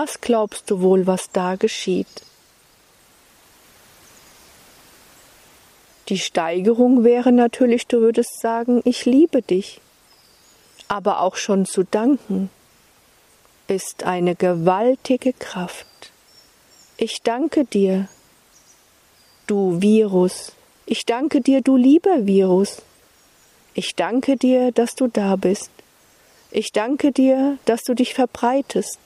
was 0.01 0.21
glaubst 0.21 0.71
du 0.71 0.81
wohl, 0.81 1.09
was 1.09 1.33
da 1.33 1.57
geschieht? 1.57 2.23
Die 6.09 6.21
Steigerung 6.21 7.03
wäre 7.03 7.33
natürlich, 7.33 7.89
du 7.89 8.01
würdest 8.01 8.41
sagen, 8.41 8.81
ich 8.85 9.07
liebe 9.07 9.43
dich. 9.43 9.81
Aber 10.87 11.21
auch 11.21 11.35
schon 11.35 11.67
zu 11.67 11.83
danken 11.83 12.49
ist 13.67 14.05
eine 14.05 14.37
gewaltige 14.37 15.33
Kraft. 15.33 16.13
Ich 16.97 17.21
danke 17.25 17.65
dir, 17.65 18.09
du 19.49 19.83
Virus. 19.83 20.53
Ich 20.87 21.07
danke 21.07 21.41
dir, 21.41 21.61
du 21.61 21.77
lieber 21.77 22.25
Virus. 22.25 22.83
Ich 23.75 23.97
danke 23.97 24.37
dir, 24.37 24.71
dass 24.71 24.95
du 24.95 25.09
da 25.09 25.35
bist. 25.35 25.73
Ich 26.53 26.71
danke 26.71 27.11
dir, 27.11 27.59
dass 27.65 27.83
du 27.83 27.95
dich 27.95 28.15
verbreitest, 28.15 29.01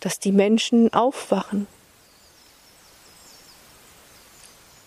dass 0.00 0.18
die 0.18 0.32
Menschen 0.32 0.92
aufwachen. 0.92 1.66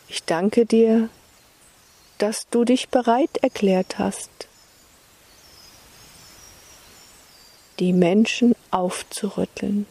Ich 0.08 0.24
danke 0.24 0.65
dir, 0.65 1.10
dass 2.17 2.47
du 2.50 2.65
dich 2.65 2.89
bereit 2.89 3.38
erklärt 3.38 3.97
hast, 3.97 4.30
die 7.80 7.93
Menschen 7.93 8.56
aufzurütteln. 8.69 9.88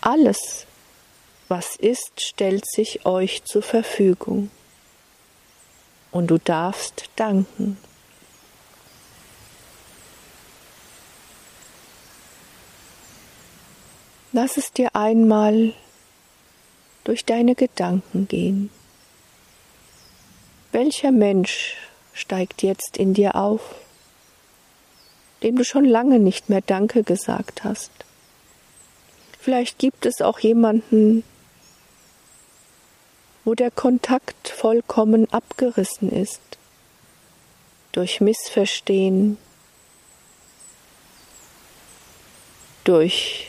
Alles, 0.00 0.66
was 1.48 1.74
ist, 1.76 2.20
stellt 2.20 2.70
sich 2.70 3.04
euch 3.04 3.44
zur 3.44 3.62
Verfügung. 3.62 4.50
Und 6.10 6.28
du 6.28 6.38
darfst 6.38 7.10
danken. 7.16 7.78
Lass 14.40 14.56
es 14.56 14.72
dir 14.72 14.94
einmal 14.94 15.72
durch 17.02 17.24
deine 17.24 17.56
Gedanken 17.56 18.28
gehen. 18.28 18.70
Welcher 20.70 21.10
Mensch 21.10 21.76
steigt 22.12 22.62
jetzt 22.62 22.98
in 22.98 23.14
dir 23.14 23.34
auf, 23.34 23.74
dem 25.42 25.56
du 25.56 25.64
schon 25.64 25.84
lange 25.84 26.20
nicht 26.20 26.50
mehr 26.50 26.60
Danke 26.60 27.02
gesagt 27.02 27.64
hast? 27.64 27.90
Vielleicht 29.40 29.76
gibt 29.80 30.06
es 30.06 30.20
auch 30.20 30.38
jemanden, 30.38 31.24
wo 33.44 33.56
der 33.56 33.72
Kontakt 33.72 34.50
vollkommen 34.50 35.28
abgerissen 35.32 36.12
ist, 36.12 36.58
durch 37.90 38.20
Missverstehen, 38.20 39.36
durch 42.84 43.48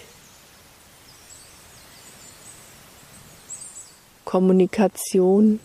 Kommunikation, 4.29 5.59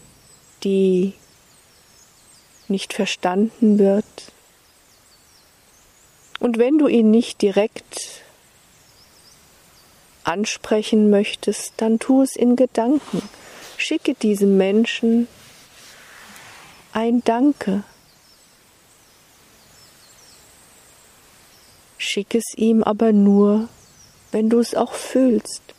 die 0.63 1.13
nicht 2.67 2.95
verstanden 2.95 3.79
wird. 3.79 4.07
Und 6.41 6.57
wenn 6.57 6.79
du 6.79 6.89
ihn 6.89 7.11
nicht 7.11 7.43
direkt 7.43 8.23
ansprechen 10.23 11.11
möchtest, 11.11 11.75
dann 11.77 11.99
tu 11.99 12.23
es 12.23 12.37
in 12.37 12.57
Gedanken. 12.57 13.21
Schicke 13.77 14.15
diesem 14.15 14.57
Menschen 14.57 15.29
ein 16.95 17.23
Danke. 17.23 17.85
Schick 21.99 22.35
es 22.35 22.55
ihm 22.57 22.83
aber 22.83 23.13
nur, 23.13 23.69
wenn 24.33 24.49
du 24.49 24.59
es 24.59 24.75
auch 24.75 24.95
fühlst. 24.95 25.74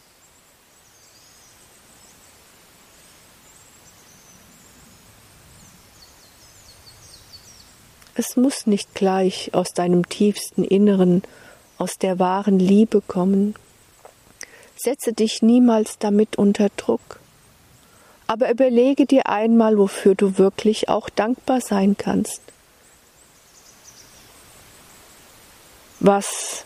Es 8.17 8.37
muss 8.37 8.65
nicht 8.65 8.95
gleich 8.95 9.53
aus 9.53 9.73
deinem 9.73 10.07
tiefsten 10.07 10.63
Inneren, 10.63 11.21
aus 11.77 11.97
der 11.97 12.17
wahren 12.17 12.59
Liebe 12.59 13.01
kommen. 13.01 13.55
Setze 14.77 15.11
dich 15.11 15.41
niemals 15.41 15.99
damit 15.99 16.37
unter 16.37 16.69
Druck. 16.77 17.19
Aber 18.25 18.49
überlege 18.49 19.05
dir 19.05 19.27
einmal, 19.27 19.77
wofür 19.77 20.15
du 20.15 20.37
wirklich 20.37 20.87
auch 20.87 21.09
dankbar 21.09 21.59
sein 21.59 21.97
kannst. 21.97 22.41
Was 25.99 26.63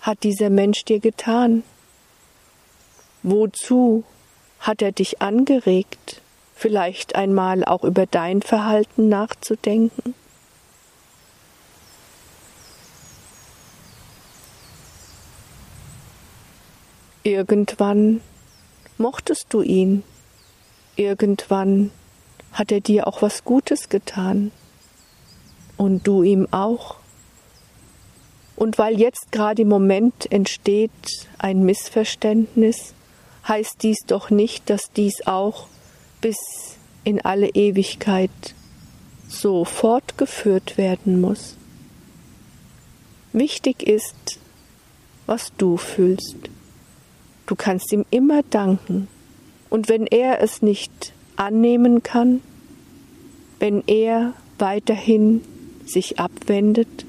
hat 0.00 0.22
dieser 0.22 0.50
Mensch 0.50 0.84
dir 0.84 1.00
getan? 1.00 1.64
Wozu 3.24 4.04
hat 4.60 4.82
er 4.82 4.92
dich 4.92 5.20
angeregt, 5.20 6.20
vielleicht 6.54 7.16
einmal 7.16 7.64
auch 7.64 7.82
über 7.82 8.06
dein 8.06 8.40
Verhalten 8.40 9.08
nachzudenken? 9.08 10.14
Irgendwann 17.22 18.20
mochtest 18.96 19.46
du 19.50 19.62
ihn, 19.62 20.02
irgendwann 20.96 21.90
hat 22.52 22.72
er 22.72 22.80
dir 22.80 23.06
auch 23.06 23.22
was 23.22 23.44
Gutes 23.44 23.88
getan 23.88 24.52
und 25.76 26.06
du 26.06 26.22
ihm 26.22 26.48
auch. 26.50 26.96
Und 28.56 28.78
weil 28.78 28.98
jetzt 28.98 29.32
gerade 29.32 29.62
im 29.62 29.68
Moment 29.68 30.30
entsteht 30.30 31.28
ein 31.38 31.64
Missverständnis, 31.64 32.94
heißt 33.46 33.82
dies 33.82 33.98
doch 34.06 34.30
nicht, 34.30 34.68
dass 34.68 34.92
dies 34.92 35.26
auch 35.26 35.66
bis 36.20 36.36
in 37.04 37.20
alle 37.22 37.48
Ewigkeit 37.48 38.30
so 39.28 39.64
fortgeführt 39.64 40.76
werden 40.76 41.20
muss. 41.20 41.56
Wichtig 43.32 43.82
ist, 43.82 44.38
was 45.26 45.52
du 45.56 45.76
fühlst. 45.76 46.50
Du 47.50 47.56
kannst 47.56 47.92
ihm 47.92 48.04
immer 48.12 48.44
danken. 48.44 49.08
Und 49.70 49.88
wenn 49.88 50.06
er 50.06 50.40
es 50.40 50.62
nicht 50.62 51.12
annehmen 51.34 52.04
kann, 52.04 52.42
wenn 53.58 53.82
er 53.88 54.34
weiterhin 54.60 55.42
sich 55.84 56.20
abwendet, 56.20 57.04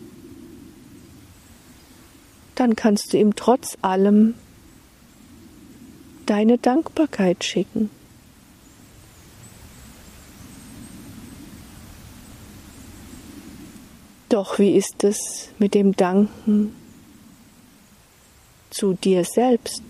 dann 2.56 2.76
kannst 2.76 3.14
du 3.14 3.20
ihm 3.20 3.36
trotz 3.36 3.78
allem 3.84 4.34
deine 6.26 6.58
Dankbarkeit 6.58 7.44
schicken. 7.44 7.92
Doch 14.28 14.58
wie 14.58 14.76
ist 14.76 15.04
es 15.04 15.50
mit 15.60 15.76
dem 15.76 15.96
Danken 15.96 16.76
zu 18.72 18.94
dir 18.94 19.24
selbst? 19.24 19.84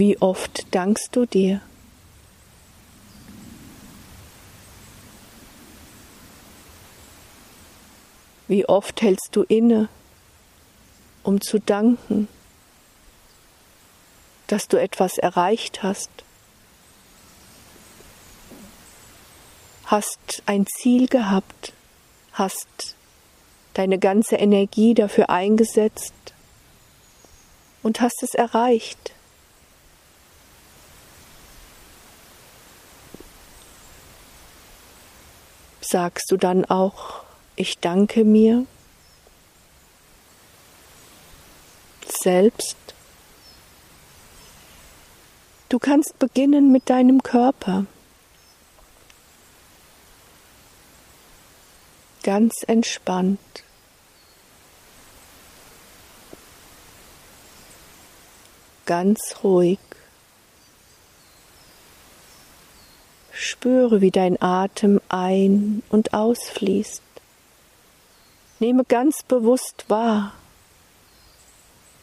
Wie 0.00 0.16
oft 0.22 0.74
dankst 0.74 1.14
du 1.14 1.26
dir? 1.26 1.60
Wie 8.48 8.64
oft 8.64 9.02
hältst 9.02 9.36
du 9.36 9.42
inne, 9.42 9.90
um 11.22 11.42
zu 11.42 11.60
danken, 11.60 12.28
dass 14.46 14.68
du 14.68 14.80
etwas 14.80 15.18
erreicht 15.18 15.82
hast, 15.82 16.08
hast 19.84 20.42
ein 20.46 20.64
Ziel 20.66 21.08
gehabt, 21.08 21.74
hast 22.32 22.96
deine 23.74 23.98
ganze 23.98 24.36
Energie 24.36 24.94
dafür 24.94 25.28
eingesetzt 25.28 26.14
und 27.82 28.00
hast 28.00 28.22
es 28.22 28.32
erreicht. 28.32 29.12
Sagst 35.90 36.30
du 36.30 36.36
dann 36.36 36.64
auch, 36.66 37.24
ich 37.56 37.78
danke 37.78 38.22
mir 38.22 38.64
selbst? 42.06 42.76
Du 45.68 45.80
kannst 45.80 46.16
beginnen 46.20 46.70
mit 46.70 46.88
deinem 46.90 47.24
Körper. 47.24 47.86
Ganz 52.22 52.54
entspannt. 52.68 53.40
Ganz 58.86 59.18
ruhig. 59.42 59.80
Spüre, 63.42 64.02
wie 64.02 64.10
dein 64.10 64.40
Atem 64.42 65.00
ein- 65.08 65.82
und 65.88 66.12
ausfließt. 66.12 67.02
Nehme 68.58 68.84
ganz 68.84 69.22
bewusst 69.22 69.86
wahr 69.88 70.34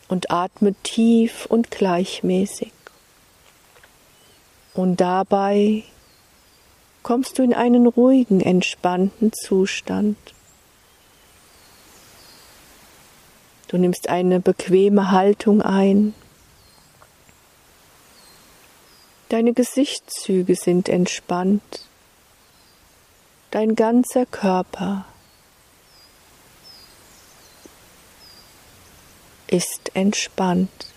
und 0.07 0.31
atme 0.31 0.73
tief 0.81 1.45
und 1.45 1.69
gleichmäßig. 1.69 2.71
Und 4.73 4.99
dabei 4.99 5.83
kommst 7.03 7.37
du 7.37 7.43
in 7.43 7.53
einen 7.53 7.85
ruhigen, 7.85 8.41
entspannten 8.41 9.31
Zustand. 9.31 10.17
Du 13.67 13.77
nimmst 13.77 14.09
eine 14.09 14.39
bequeme 14.39 15.11
Haltung 15.11 15.61
ein. 15.61 16.15
Deine 19.29 19.53
Gesichtszüge 19.53 20.55
sind 20.55 20.87
entspannt. 20.87 21.85
Dein 23.51 23.75
ganzer 23.75 24.25
Körper 24.25 25.05
ist 29.47 29.91
entspannt. 29.93 30.93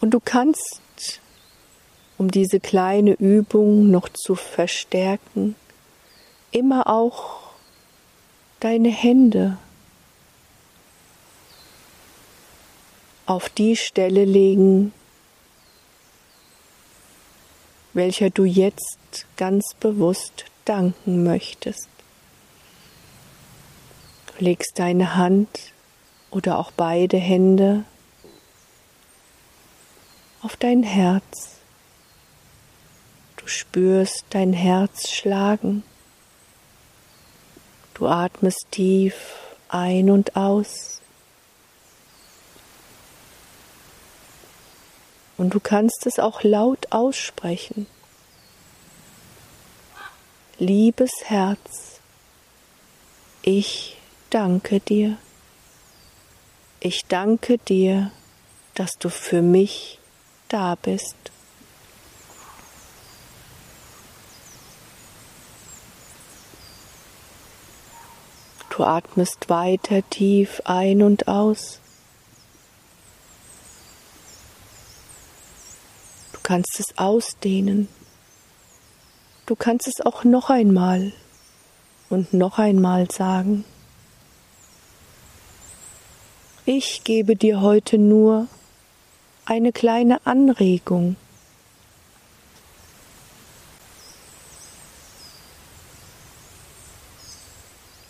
Und 0.00 0.12
du 0.12 0.20
kannst, 0.20 0.80
um 2.16 2.30
diese 2.30 2.60
kleine 2.60 3.12
Übung 3.12 3.90
noch 3.90 4.08
zu 4.08 4.34
verstärken, 4.34 5.54
immer 6.50 6.86
auch 6.86 7.40
deine 8.60 8.88
Hände 8.88 9.58
auf 13.30 13.48
die 13.48 13.76
Stelle 13.76 14.24
legen, 14.24 14.92
welcher 17.92 18.28
du 18.28 18.44
jetzt 18.44 19.24
ganz 19.36 19.72
bewusst 19.78 20.46
danken 20.64 21.22
möchtest. 21.22 21.88
Du 24.26 24.44
legst 24.44 24.80
deine 24.80 25.14
Hand 25.14 25.72
oder 26.32 26.58
auch 26.58 26.72
beide 26.72 27.18
Hände 27.18 27.84
auf 30.42 30.56
dein 30.56 30.82
Herz. 30.82 31.58
Du 33.36 33.46
spürst 33.46 34.24
dein 34.30 34.52
Herz 34.52 35.08
schlagen. 35.08 35.84
Du 37.94 38.08
atmest 38.08 38.66
tief 38.72 39.36
ein 39.68 40.10
und 40.10 40.34
aus. 40.34 40.99
Und 45.40 45.54
du 45.54 45.58
kannst 45.58 46.06
es 46.06 46.18
auch 46.18 46.42
laut 46.42 46.92
aussprechen. 46.92 47.86
Liebes 50.58 51.12
Herz, 51.24 51.98
ich 53.40 53.96
danke 54.28 54.80
dir. 54.80 55.16
Ich 56.78 57.06
danke 57.08 57.56
dir, 57.56 58.10
dass 58.74 58.98
du 58.98 59.08
für 59.08 59.40
mich 59.40 59.98
da 60.48 60.74
bist. 60.74 61.16
Du 68.68 68.84
atmest 68.84 69.48
weiter 69.48 70.02
tief 70.10 70.60
ein 70.66 71.00
und 71.00 71.28
aus. 71.28 71.79
Kannst 76.50 76.80
es 76.80 76.98
ausdehnen. 76.98 77.88
Du 79.46 79.54
kannst 79.54 79.86
es 79.86 80.04
auch 80.04 80.24
noch 80.24 80.50
einmal 80.50 81.12
und 82.08 82.32
noch 82.32 82.58
einmal 82.58 83.08
sagen. 83.08 83.64
Ich 86.64 87.04
gebe 87.04 87.36
dir 87.36 87.60
heute 87.60 87.98
nur 87.98 88.48
eine 89.44 89.70
kleine 89.70 90.26
Anregung. 90.26 91.14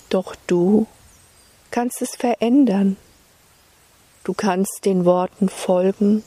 Doch 0.09 0.35
du 0.47 0.87
kannst 1.71 2.01
es 2.01 2.17
verändern. 2.17 2.97
Du 4.25 4.33
kannst 4.33 4.87
den 4.87 5.05
Worten 5.05 5.51
folgen. 5.51 6.25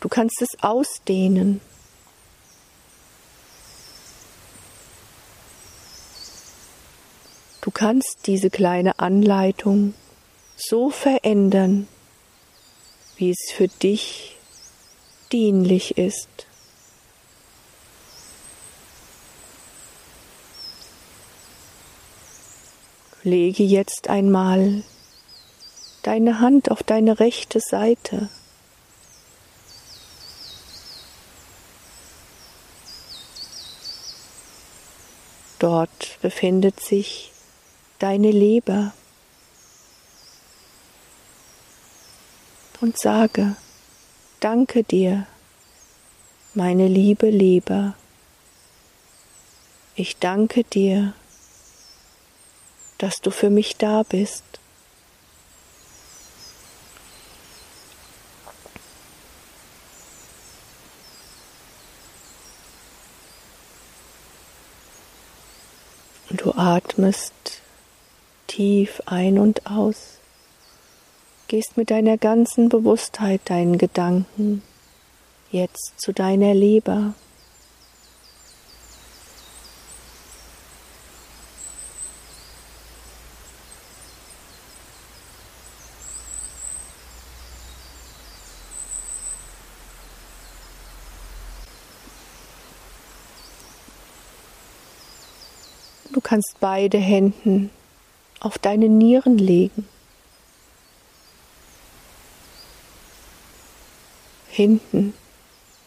Du 0.00 0.08
kannst 0.08 0.40
es 0.40 0.62
ausdehnen. 0.62 1.60
Du 7.60 7.70
kannst 7.70 8.26
diese 8.26 8.48
kleine 8.48 8.98
Anleitung 8.98 9.92
so 10.56 10.88
verändern, 10.88 11.86
wie 13.16 13.30
es 13.30 13.52
für 13.54 13.68
dich 13.68 14.38
dienlich 15.30 15.98
ist. 15.98 16.46
Lege 23.22 23.62
jetzt 23.62 24.08
einmal 24.08 24.82
deine 26.02 26.40
Hand 26.40 26.70
auf 26.70 26.82
deine 26.82 27.20
rechte 27.20 27.60
Seite. 27.60 28.30
Dort 35.60 36.18
befindet 36.20 36.80
sich 36.80 37.30
deine 38.00 38.32
Leber. 38.32 38.92
und 42.80 42.98
sage, 42.98 43.56
danke 44.40 44.82
dir, 44.84 45.26
meine 46.54 46.88
liebe 46.88 47.28
Leber. 47.28 47.94
Ich 49.94 50.16
danke 50.16 50.64
dir, 50.64 51.12
dass 52.98 53.20
du 53.20 53.30
für 53.30 53.50
mich 53.50 53.76
da 53.76 54.02
bist. 54.02 54.44
Und 66.30 66.42
du 66.42 66.52
atmest 67.00 67.62
tief 68.46 69.00
ein 69.06 69.38
und 69.38 69.66
aus 69.66 70.18
gehst 71.48 71.76
mit 71.76 71.90
deiner 71.90 72.18
ganzen 72.18 72.68
Bewusstheit 72.68 73.40
deinen 73.46 73.78
Gedanken 73.78 74.62
jetzt 75.50 75.94
zu 75.96 76.12
deiner 76.12 76.54
Leber. 76.54 77.14
Kannst 96.30 96.60
beide 96.60 96.96
Händen 96.96 97.70
auf 98.38 98.56
deine 98.56 98.88
Nieren 98.88 99.36
legen. 99.36 99.88
hinten 104.48 105.14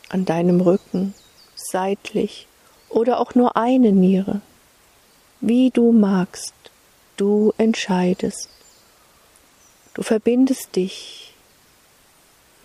an 0.09 0.25
deinem 0.25 0.59
Rücken, 0.59 1.13
seitlich 1.55 2.47
oder 2.89 3.19
auch 3.19 3.35
nur 3.35 3.55
eine 3.55 3.93
Niere, 3.93 4.41
wie 5.39 5.69
du 5.69 5.93
magst, 5.93 6.53
du 7.15 7.53
entscheidest. 7.57 8.49
Du 9.93 10.01
verbindest 10.01 10.75
dich 10.75 11.35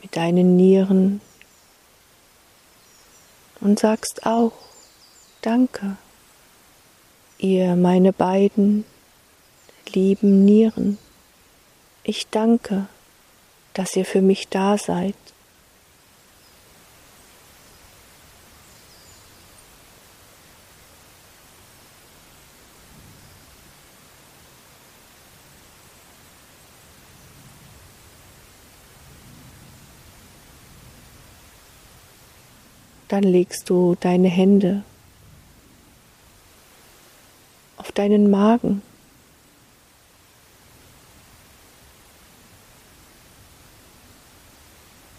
mit 0.02 0.16
deinen 0.16 0.56
Nieren 0.56 1.20
und 3.60 3.78
sagst 3.78 4.26
auch 4.26 4.52
Danke, 5.42 5.96
ihr 7.38 7.76
meine 7.76 8.12
beiden 8.12 8.84
lieben 9.92 10.44
Nieren. 10.44 10.98
Ich 12.02 12.28
danke, 12.28 12.86
dass 13.74 13.96
ihr 13.96 14.04
für 14.04 14.22
mich 14.22 14.48
da 14.48 14.76
seid. 14.76 15.14
Dann 33.08 33.22
legst 33.22 33.70
du 33.70 33.96
deine 33.98 34.28
Hände 34.28 34.82
auf 37.78 37.87
deinen 37.98 38.30
Magen. 38.30 38.82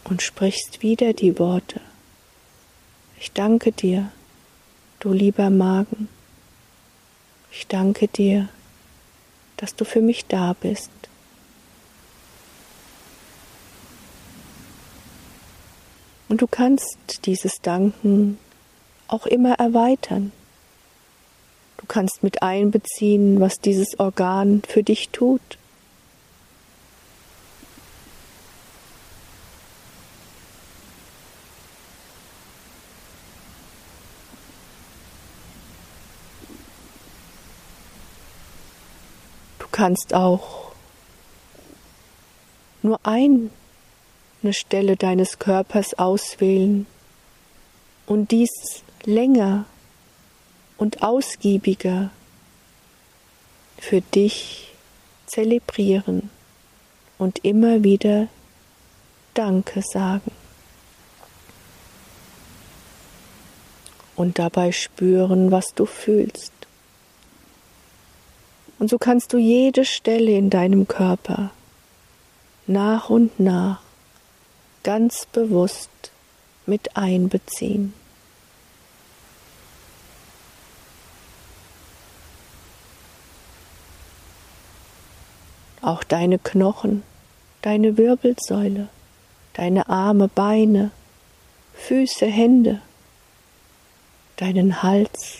Und 0.06 0.22
sprichst 0.22 0.82
wieder 0.82 1.14
die 1.14 1.38
Worte. 1.38 1.82
Ich 3.20 3.32
danke 3.32 3.72
dir, 3.72 4.12
du 5.00 5.12
lieber 5.12 5.50
Magen. 5.50 6.08
Ich 7.52 7.68
danke 7.68 8.08
dir, 8.08 8.50
dass 9.58 9.76
du 9.76 9.86
für 9.86 10.02
mich 10.02 10.26
da 10.26 10.54
bist. 10.54 10.90
Und 16.30 16.42
du 16.42 16.48
kannst 16.48 17.26
dieses 17.26 17.60
Danken 17.62 18.38
auch 19.08 19.26
immer 19.26 19.56
erweitern. 19.56 20.32
Du 21.90 21.94
kannst 21.94 22.22
mit 22.22 22.44
einbeziehen, 22.44 23.40
was 23.40 23.58
dieses 23.58 24.00
Organ 24.00 24.62
für 24.68 24.84
dich 24.84 25.10
tut. 25.10 25.42
Du 39.58 39.66
kannst 39.72 40.14
auch 40.14 40.74
nur 42.84 43.00
ein 43.02 43.50
eine 44.44 44.54
Stelle 44.54 44.96
deines 44.96 45.40
Körpers 45.40 45.98
auswählen 45.98 46.86
und 48.06 48.30
dies 48.30 48.84
länger 49.06 49.66
und 50.80 51.04
ausgiebiger 51.04 52.10
für 53.78 54.02
dich 54.02 54.70
zelebrieren 55.28 56.30
und 57.18 57.46
immer 57.46 57.84
wieder 57.84 58.28
Danke 59.34 59.82
sagen. 59.82 60.32
Und 64.16 64.40
dabei 64.40 64.72
spüren, 64.72 65.52
was 65.52 65.68
du 65.76 65.86
fühlst. 65.86 66.52
Und 68.80 68.90
so 68.90 68.98
kannst 68.98 69.34
du 69.34 69.38
jede 69.38 69.86
Stelle 69.86 70.32
in 70.32 70.50
deinem 70.50 70.88
Körper 70.88 71.52
nach 72.68 73.10
und 73.10 73.40
nach 73.40 73.82
ganz 74.84 75.26
bewusst 75.26 75.90
mit 76.66 76.96
einbeziehen. 76.96 77.94
Auch 85.90 86.04
deine 86.04 86.38
Knochen, 86.38 87.02
deine 87.64 87.98
Wirbelsäule, 87.98 88.90
deine 89.54 89.90
Arme, 89.90 90.28
Beine, 90.28 90.92
Füße, 91.74 92.28
Hände, 92.28 92.80
deinen 94.38 94.84
Hals. 94.84 95.40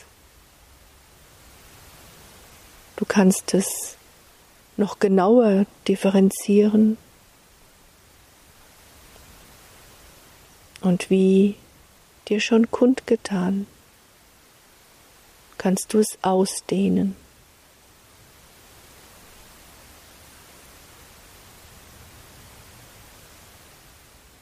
Du 2.96 3.06
kannst 3.06 3.54
es 3.54 3.96
noch 4.76 4.98
genauer 4.98 5.68
differenzieren 5.88 6.98
Und 10.82 11.12
wie 11.12 11.56
dir 12.28 12.40
schon 12.40 12.72
kundgetan, 12.72 13.68
kannst 15.60 15.94
du 15.94 16.00
es 16.00 16.18
ausdehnen. 16.24 17.16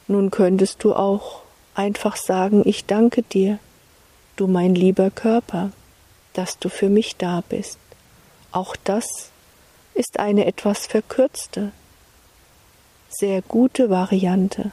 Nun 0.08 0.32
könntest 0.32 0.84
du 0.84 0.94
auch 0.94 1.42
einfach 1.76 2.16
sagen, 2.16 2.64
ich 2.66 2.86
danke 2.86 3.24
dir, 3.24 3.60
du 4.36 4.48
mein 4.48 4.74
lieber 4.74 5.10
Körper, 5.10 5.72
dass 6.34 6.60
du 6.60 6.70
für 6.70 6.90
mich 6.90 7.18
da 7.18 7.44
bist. 7.48 7.80
Auch 8.52 8.76
das 8.76 9.32
ist 9.94 10.20
eine 10.20 10.46
etwas 10.46 10.88
verkürzte, 10.88 11.72
sehr 13.10 13.42
gute 13.42 13.90
Variante 13.90 14.72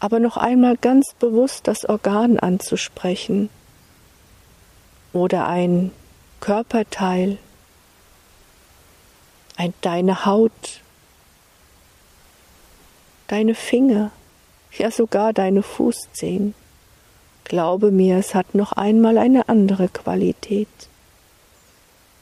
aber 0.00 0.20
noch 0.20 0.36
einmal 0.36 0.76
ganz 0.76 1.14
bewusst 1.18 1.66
das 1.66 1.84
Organ 1.88 2.38
anzusprechen 2.38 3.48
oder 5.12 5.46
ein 5.46 5.90
Körperteil, 6.40 7.38
ein, 9.56 9.74
deine 9.80 10.24
Haut, 10.24 10.80
deine 13.28 13.54
Finger, 13.54 14.10
ja 14.76 14.90
sogar 14.90 15.32
deine 15.32 15.62
Fußzehen. 15.62 16.54
Glaube 17.44 17.90
mir, 17.90 18.18
es 18.18 18.34
hat 18.34 18.54
noch 18.54 18.72
einmal 18.72 19.16
eine 19.16 19.48
andere 19.48 19.88
Qualität. 19.88 20.68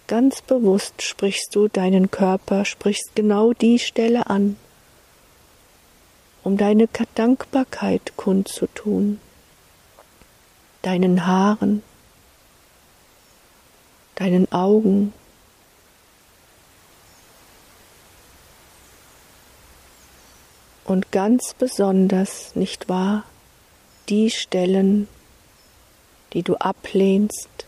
Ganz 0.06 0.40
bewusst 0.42 1.02
sprichst 1.02 1.54
du 1.54 1.66
deinen 1.66 2.10
Körper, 2.10 2.64
sprichst 2.64 3.16
genau 3.16 3.52
die 3.52 3.80
Stelle 3.80 4.28
an, 4.28 4.56
um 6.44 6.56
deine 6.56 6.88
Dankbarkeit 7.16 8.12
kundzutun, 8.16 9.18
deinen 10.82 11.26
Haaren, 11.26 11.82
deinen 14.14 14.50
Augen, 14.52 15.12
und 20.86 21.10
ganz 21.10 21.54
besonders, 21.54 22.54
nicht 22.54 22.88
wahr, 22.88 23.24
die 24.08 24.30
Stellen, 24.30 25.08
die 26.32 26.42
du 26.42 26.54
ablehnst, 26.56 27.66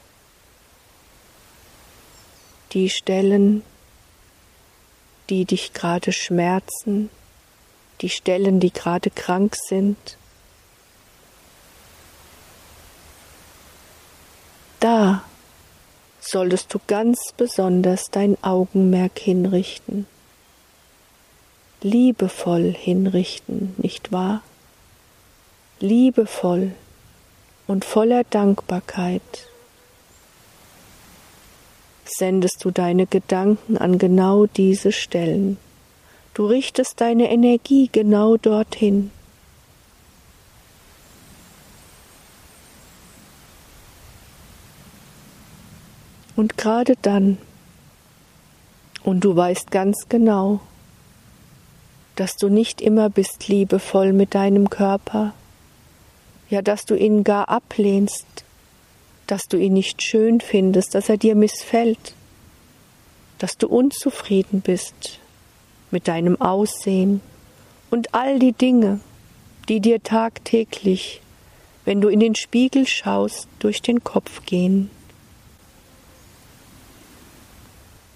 die 2.72 2.90
Stellen, 2.90 3.62
die 5.30 5.44
dich 5.44 5.72
gerade 5.72 6.12
schmerzen, 6.12 7.10
die 8.00 8.08
Stellen, 8.08 8.60
die 8.60 8.72
gerade 8.72 9.10
krank 9.10 9.56
sind. 9.56 10.16
Da 14.80 15.24
solltest 16.20 16.72
du 16.72 16.78
ganz 16.86 17.18
besonders 17.36 18.10
dein 18.10 18.42
Augenmerk 18.44 19.18
hinrichten, 19.18 20.06
liebevoll 21.82 22.74
hinrichten, 22.76 23.74
nicht 23.78 24.12
wahr? 24.12 24.42
Liebevoll 25.80 26.72
und 27.66 27.84
voller 27.84 28.24
Dankbarkeit 28.24 29.22
sendest 32.04 32.64
du 32.64 32.70
deine 32.70 33.06
Gedanken 33.06 33.76
an 33.76 33.98
genau 33.98 34.46
diese 34.46 34.92
Stellen. 34.92 35.58
Du 36.34 36.46
richtest 36.46 37.00
deine 37.00 37.30
Energie 37.30 37.88
genau 37.92 38.36
dorthin. 38.36 39.10
Und 46.34 46.56
gerade 46.56 46.94
dann, 47.02 47.36
und 49.02 49.24
du 49.24 49.34
weißt 49.34 49.72
ganz 49.72 50.06
genau, 50.08 50.60
dass 52.18 52.34
du 52.34 52.48
nicht 52.48 52.80
immer 52.80 53.10
bist 53.10 53.46
liebevoll 53.46 54.12
mit 54.12 54.34
deinem 54.34 54.70
Körper, 54.70 55.34
ja 56.50 56.62
dass 56.62 56.84
du 56.84 56.96
ihn 56.96 57.22
gar 57.22 57.48
ablehnst, 57.48 58.26
dass 59.28 59.42
du 59.44 59.56
ihn 59.56 59.74
nicht 59.74 60.02
schön 60.02 60.40
findest, 60.40 60.96
dass 60.96 61.08
er 61.08 61.16
dir 61.16 61.36
missfällt, 61.36 62.14
dass 63.38 63.56
du 63.56 63.68
unzufrieden 63.68 64.62
bist 64.62 65.20
mit 65.92 66.08
deinem 66.08 66.40
Aussehen 66.40 67.20
und 67.88 68.14
all 68.14 68.40
die 68.40 68.52
Dinge, 68.52 68.98
die 69.68 69.78
dir 69.78 70.02
tagtäglich, 70.02 71.20
wenn 71.84 72.00
du 72.00 72.08
in 72.08 72.18
den 72.18 72.34
Spiegel 72.34 72.88
schaust, 72.88 73.46
durch 73.60 73.80
den 73.80 74.02
Kopf 74.02 74.44
gehen, 74.44 74.90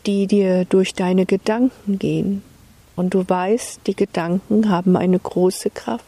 die 0.06 0.26
dir 0.26 0.64
durch 0.64 0.92
deine 0.92 1.24
Gedanken 1.24 2.00
gehen, 2.00 2.42
und 2.96 3.14
du 3.14 3.28
weißt, 3.28 3.80
die 3.86 3.96
Gedanken 3.96 4.68
haben 4.68 4.96
eine 4.96 5.18
große 5.18 5.70
Kraft. 5.70 6.04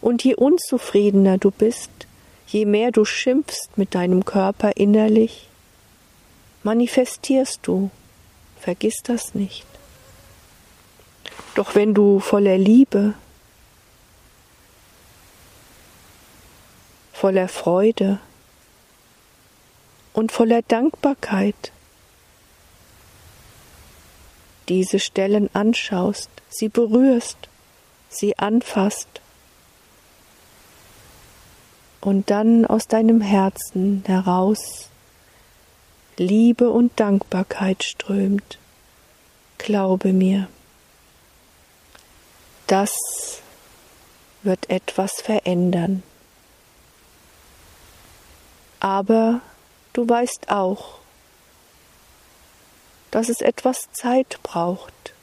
Und 0.00 0.24
je 0.24 0.34
unzufriedener 0.34 1.38
du 1.38 1.50
bist, 1.50 1.90
je 2.46 2.66
mehr 2.66 2.90
du 2.90 3.04
schimpfst 3.04 3.70
mit 3.76 3.94
deinem 3.94 4.24
Körper 4.24 4.76
innerlich, 4.76 5.48
manifestierst 6.62 7.60
du, 7.62 7.90
vergiss 8.60 8.96
das 9.04 9.34
nicht. 9.34 9.66
Doch 11.54 11.74
wenn 11.74 11.94
du 11.94 12.20
voller 12.20 12.58
Liebe, 12.58 13.14
voller 17.12 17.48
Freude 17.48 18.18
und 20.12 20.32
voller 20.32 20.62
Dankbarkeit 20.62 21.72
diese 24.72 25.00
Stellen 25.00 25.50
anschaust, 25.54 26.30
sie 26.48 26.70
berührst, 26.70 27.36
sie 28.08 28.38
anfasst 28.38 29.20
und 32.00 32.30
dann 32.30 32.64
aus 32.64 32.88
deinem 32.88 33.20
Herzen 33.20 34.02
heraus 34.06 34.88
Liebe 36.16 36.70
und 36.70 36.98
Dankbarkeit 36.98 37.84
strömt, 37.84 38.58
glaube 39.58 40.14
mir, 40.14 40.48
das 42.66 42.94
wird 44.42 44.70
etwas 44.70 45.20
verändern. 45.20 46.02
Aber 48.80 49.42
du 49.92 50.08
weißt 50.08 50.48
auch, 50.48 51.01
dass 53.12 53.28
es 53.28 53.40
etwas 53.40 53.92
Zeit 53.92 54.40
braucht. 54.42 55.14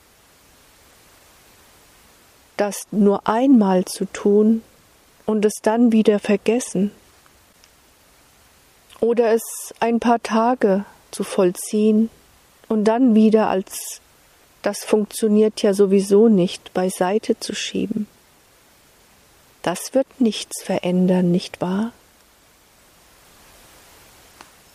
Das 2.56 2.84
nur 2.92 3.28
einmal 3.28 3.84
zu 3.84 4.06
tun 4.06 4.64
und 5.26 5.44
es 5.44 5.56
dann 5.62 5.92
wieder 5.92 6.20
vergessen 6.20 6.92
oder 9.02 9.34
es 9.34 9.44
ein 9.80 10.00
paar 10.00 10.22
Tage 10.24 10.86
zu 11.12 11.24
vollziehen 11.24 12.10
und 12.68 12.86
dann 12.86 13.16
wieder 13.16 13.50
als 13.50 14.02
das 14.62 14.84
funktioniert 14.84 15.62
ja 15.62 15.74
sowieso 15.74 16.28
nicht 16.28 16.74
beiseite 16.74 17.40
zu 17.40 17.56
schieben. 17.56 18.08
Das 19.62 19.94
wird 19.94 20.20
nichts 20.20 20.64
verändern, 20.64 21.32
nicht 21.32 21.62
wahr? 21.62 21.94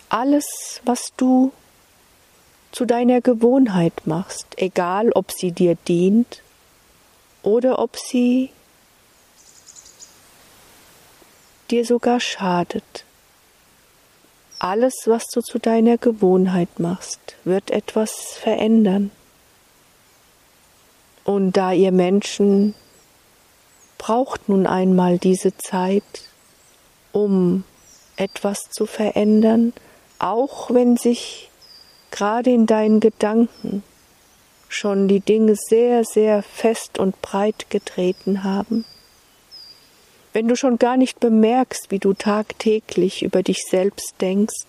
Alles, 0.09 0.81
was 0.85 1.13
du 1.17 1.53
zu 2.75 2.87
deiner 2.87 3.21
Gewohnheit 3.21 4.05
machst, 4.05 4.47
egal 4.57 5.13
ob 5.13 5.31
sie 5.31 5.53
dir 5.53 5.77
dient 5.87 6.43
oder 7.45 7.79
ob 7.79 7.97
sie 7.97 8.51
dir 11.71 11.85
sogar 11.85 12.19
schadet. 12.19 13.05
Alles, 14.59 14.95
was 15.07 15.27
du 15.27 15.41
zu 15.41 15.61
deiner 15.61 15.99
Gewohnheit 15.99 16.81
machst, 16.81 17.37
wird 17.45 17.71
etwas 17.71 18.11
verändern. 18.41 19.13
Und 21.23 21.53
da 21.53 21.73
ihr 21.73 21.93
Menschen 21.93 22.75
braucht 23.99 24.49
nun 24.49 24.67
einmal 24.67 25.19
diese 25.19 25.57
Zeit, 25.57 26.03
um 27.13 27.63
etwas 28.17 28.63
zu 28.71 28.87
verändern, 28.87 29.73
auch 30.19 30.71
wenn 30.71 30.97
sich 30.97 31.51
gerade 32.15 32.51
in 32.51 32.67
deinen 32.67 33.01
Gedanken 33.01 33.83
schon 34.69 35.09
die 35.09 35.19
Dinge 35.19 35.57
sehr, 35.57 36.05
sehr 36.05 36.45
fest 36.45 37.01
und 37.01 37.21
breit 37.21 37.71
getreten 37.71 38.45
haben, 38.45 38.85
wenn 40.33 40.47
du 40.47 40.55
schon 40.55 40.79
gar 40.79 40.97
nicht 40.97 41.19
bemerkst, 41.19 41.91
wie 41.91 41.99
du 41.99 42.15
tagtäglich 42.15 43.25
über 43.25 43.43
dich 43.43 43.65
selbst 43.69 44.15
denkst, 44.21 44.65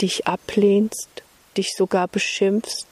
dich 0.00 0.26
ablehnst, 0.26 1.22
dich 1.56 1.70
sogar 1.76 2.08
beschimpfst, 2.08 2.88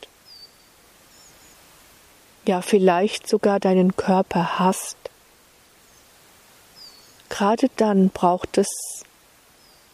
ja 2.47 2.63
vielleicht 2.63 3.29
sogar 3.29 3.59
deinen 3.59 3.97
Körper 3.97 4.61
hasst, 4.61 4.99
gerade 7.29 7.71
dann 7.77 8.11
braucht 8.11 8.57
es 8.59 8.69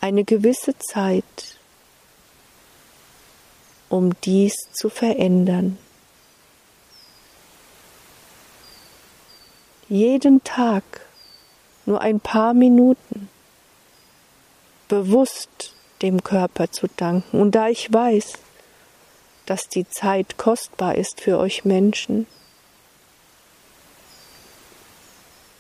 eine 0.03 0.25
gewisse 0.25 0.77
Zeit, 0.79 1.58
um 3.89 4.13
dies 4.23 4.55
zu 4.73 4.89
verändern. 4.89 5.79
Jeden 9.89 10.45
Tag 10.45 10.85
nur 11.87 12.01
ein 12.03 12.21
paar 12.21 12.53
Minuten 12.53 13.29
bewusst 14.89 15.75
dem 16.03 16.23
Körper 16.23 16.71
zu 16.71 16.87
danken. 16.97 17.41
Und 17.41 17.55
da 17.55 17.69
ich 17.69 17.93
weiß, 17.93 18.35
dass 19.47 19.69
die 19.69 19.89
Zeit 19.89 20.37
kostbar 20.37 20.95
ist 20.95 21.21
für 21.21 21.39
euch 21.39 21.65
Menschen, 21.65 22.27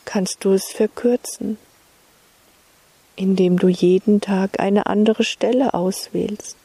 kannst 0.05 0.45
du 0.45 0.53
es 0.53 0.66
verkürzen, 0.66 1.59
indem 3.16 3.59
du 3.59 3.68
jeden 3.68 4.20
Tag 4.20 4.61
eine 4.61 4.87
andere 4.87 5.24
Stelle 5.24 5.74
auswählst. 5.74 6.57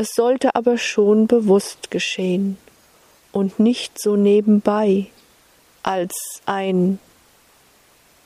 Es 0.00 0.10
sollte 0.14 0.54
aber 0.54 0.78
schon 0.78 1.26
bewusst 1.26 1.90
geschehen 1.90 2.56
und 3.32 3.58
nicht 3.58 4.00
so 4.00 4.14
nebenbei 4.14 5.08
als 5.82 6.14
ein 6.46 7.00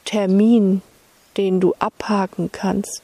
Termin, 0.05 0.83
den 1.39 1.61
du 1.61 1.73
abhaken 1.79 2.53
kannst 2.53 3.03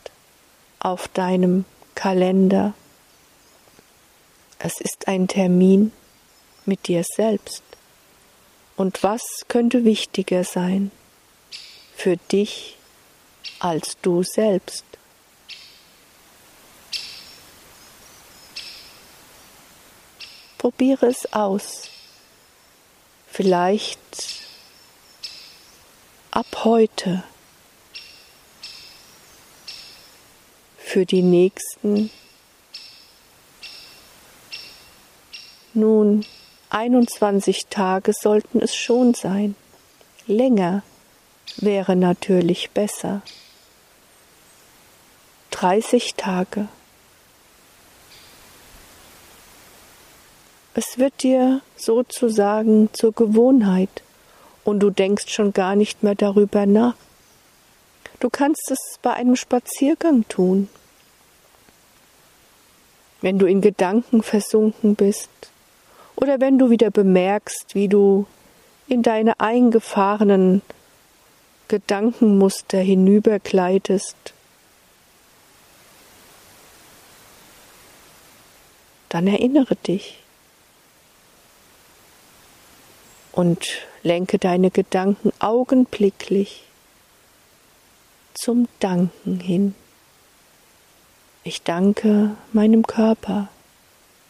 auf 0.80 1.08
deinem 1.08 1.64
Kalender. 1.94 2.74
Es 4.58 4.82
ist 4.82 5.08
ein 5.08 5.28
Termin 5.28 5.90
mit 6.66 6.88
dir 6.88 7.04
selbst. 7.16 7.62
Und 8.76 9.02
was 9.02 9.22
könnte 9.48 9.86
wichtiger 9.86 10.44
sein 10.44 10.90
für 11.96 12.18
dich 12.18 12.76
als 13.60 13.96
du 14.02 14.22
selbst? 14.22 14.84
Probiere 20.68 21.06
es 21.06 21.32
aus. 21.32 21.88
Vielleicht 23.26 23.98
ab 26.30 26.44
heute 26.62 27.22
für 30.76 31.06
die 31.06 31.22
nächsten 31.22 32.10
nun 35.72 36.26
21 36.68 37.68
Tage 37.68 38.12
sollten 38.12 38.60
es 38.60 38.76
schon 38.76 39.14
sein. 39.14 39.54
Länger 40.26 40.82
wäre 41.56 41.96
natürlich 41.96 42.72
besser. 42.72 43.22
30 45.52 46.14
Tage. 46.16 46.68
Es 50.80 50.96
wird 50.96 51.24
dir 51.24 51.60
sozusagen 51.76 52.88
zur 52.92 53.10
Gewohnheit 53.10 54.04
und 54.62 54.78
du 54.78 54.90
denkst 54.90 55.28
schon 55.28 55.52
gar 55.52 55.74
nicht 55.74 56.04
mehr 56.04 56.14
darüber 56.14 56.66
nach. 56.66 56.94
Du 58.20 58.30
kannst 58.30 58.70
es 58.70 58.78
bei 59.02 59.12
einem 59.12 59.34
Spaziergang 59.34 60.28
tun. 60.28 60.68
Wenn 63.20 63.40
du 63.40 63.46
in 63.46 63.60
Gedanken 63.60 64.22
versunken 64.22 64.94
bist 64.94 65.50
oder 66.14 66.38
wenn 66.38 66.60
du 66.60 66.70
wieder 66.70 66.92
bemerkst, 66.92 67.74
wie 67.74 67.88
du 67.88 68.28
in 68.86 69.02
deine 69.02 69.40
eingefahrenen 69.40 70.62
Gedankenmuster 71.66 72.78
hinübergleitest, 72.78 74.32
dann 79.08 79.26
erinnere 79.26 79.74
dich. 79.74 80.22
Und 83.32 83.86
lenke 84.02 84.38
deine 84.38 84.70
Gedanken 84.70 85.32
augenblicklich 85.38 86.64
zum 88.34 88.68
Danken 88.80 89.40
hin. 89.40 89.74
Ich 91.44 91.62
danke 91.62 92.36
meinem 92.52 92.86
Körper, 92.86 93.48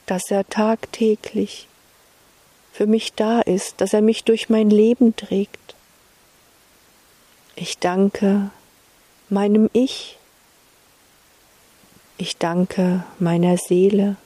dass 0.06 0.30
er 0.30 0.48
tagtäglich 0.48 1.68
für 2.72 2.86
mich 2.86 3.12
da 3.14 3.40
ist, 3.40 3.80
dass 3.80 3.92
er 3.92 4.02
mich 4.02 4.24
durch 4.24 4.48
mein 4.48 4.70
Leben 4.70 5.16
trägt. 5.16 5.74
Ich 7.56 7.78
danke 7.78 8.50
meinem 9.28 9.68
Ich. 9.72 10.16
Ich 12.18 12.36
danke 12.36 13.02
meiner 13.18 13.56
Seele. 13.56 14.16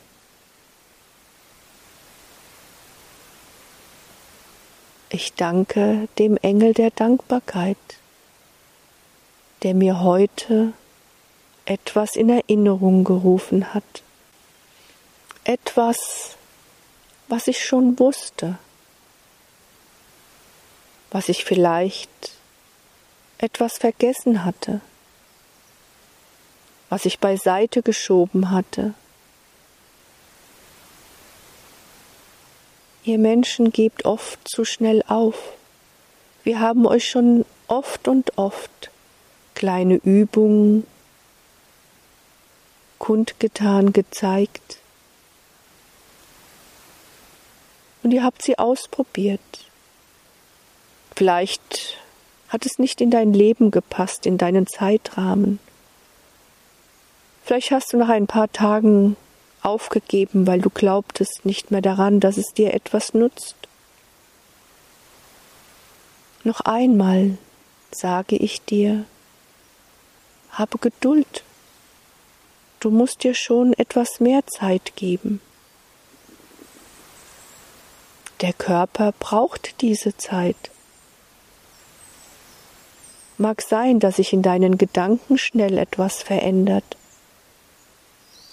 Ich 5.15 5.35
danke 5.35 6.09
dem 6.19 6.39
Engel 6.39 6.73
der 6.73 6.91
Dankbarkeit, 6.91 7.77
der 9.63 9.75
mir 9.75 10.01
heute 10.01 10.73
etwas 11.67 12.17
in 12.17 12.31
Erinnerung 12.31 13.05
gerufen 13.05 13.75
hat. 13.75 13.85
Etwas, 15.45 16.39
was 17.29 17.47
ich 17.47 17.63
schon 17.63 17.99
wusste, 17.99 18.59
was 21.11 21.29
ich 21.29 21.45
vielleicht 21.45 22.09
etwas 23.37 23.77
vergessen 23.77 24.47
hatte, 24.47 24.81
was 26.89 27.05
ich 27.05 27.19
beiseite 27.19 27.83
geschoben 27.83 28.51
hatte. 28.51 28.95
Ihr 33.05 33.19
Menschen 33.19 33.73
gebt 33.73 34.05
oft 34.05 34.39
zu 34.49 34.65
schnell 34.65 35.03
auf. 35.09 35.37
Wir 36.45 36.61
haben 36.61 36.87
euch 36.87 37.09
schon 37.09 37.45
oft 37.67 38.07
und 38.07 38.39
oft 38.39 38.91
kleine 39.55 39.97
Übungen 39.97 40.87
kundgetan, 42.99 43.93
gezeigt. 43.93 44.79
Und 48.05 48.13
ihr 48.13 48.23
habt 48.23 48.43
sie 48.43 48.59
ausprobiert. 48.59 49.41
Vielleicht 51.17 51.99
hat 52.49 52.67
es 52.67 52.79
nicht 52.79 53.01
in 53.01 53.11
dein 53.11 53.33
Leben 53.33 53.73
gepasst, 53.73 54.27
in 54.27 54.39
deinen 54.39 54.69
Zeitrahmen. 54.69 55.59
Vielleicht 57.45 57.73
hast 57.73 57.93
du 57.93 57.97
nach 57.97 58.09
ein 58.09 58.29
paar 58.29 58.51
Tagen 58.53 59.17
aufgegeben, 59.63 60.47
weil 60.47 60.61
du 60.61 60.71
glaubtest 60.71 61.45
nicht 61.45 61.71
mehr 61.71 61.83
daran, 61.83 62.21
dass 62.21 62.37
es 62.37 62.53
dir 62.55 62.75
etwas 62.75 63.15
nutzt. 63.15 63.57
Noch 66.45 66.61
einmal 66.61 67.39
sage 67.93 68.37
ich 68.37 68.63
dir, 68.63 69.05
habe 70.51 70.79
Geduld. 70.79 71.45
Du 72.81 72.91
musst 72.91 73.23
dir 73.23 73.35
schon 73.35 73.73
etwas 73.75 74.19
mehr 74.19 74.45
Zeit 74.47 74.97
geben. 74.97 75.41
Der 78.41 78.53
Körper 78.53 79.13
braucht 79.13 79.81
diese 79.83 80.17
Zeit. 80.17 80.57
Mag 83.39 83.63
sein, 83.63 84.01
dass 84.01 84.17
sich 84.17 84.33
in 84.33 84.43
deinen 84.43 84.79
Gedanken 84.79 85.39
schnell 85.39 85.79
etwas 85.79 86.23
verändert. 86.23 86.97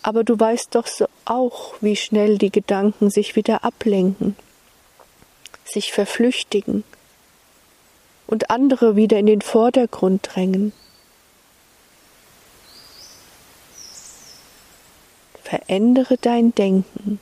Aber 0.02 0.24
du 0.24 0.40
weißt 0.40 0.76
doch 0.76 0.88
so 0.88 1.08
auch, 1.26 1.74
wie 1.82 1.96
schnell 1.96 2.38
die 2.38 2.52
Gedanken 2.52 3.10
sich 3.10 3.36
wieder 3.36 3.64
ablenken, 3.64 4.36
sich 5.66 5.92
verflüchtigen 5.92 6.84
und 8.28 8.50
andere 8.50 8.96
wieder 8.96 9.18
in 9.18 9.26
den 9.26 9.42
Vordergrund 9.42 10.30
drängen. 10.34 10.72
Verändere 15.44 16.18
dein 16.18 16.54
Denken. 16.54 17.20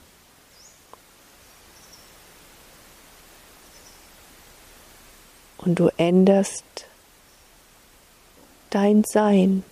Und 5.57 5.79
du 5.79 5.89
änderst 5.97 6.63
dein 8.69 9.03
Sein 9.05 9.63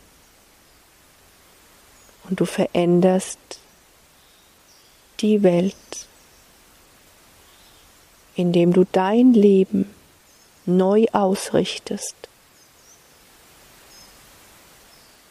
und 2.30 2.40
du 2.40 2.46
veränderst 2.46 3.40
die 5.20 5.44
Welt, 5.44 5.76
indem 8.36 8.74
du 8.74 8.86
dein 8.92 9.34
Leben 9.34 9.90
neu 10.66 11.06
ausrichtest. 11.14 12.16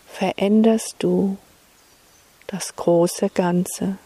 Veränderst 0.08 0.96
du 1.00 1.36
das 2.46 2.76
große 2.76 3.30
Ganze. 3.30 3.98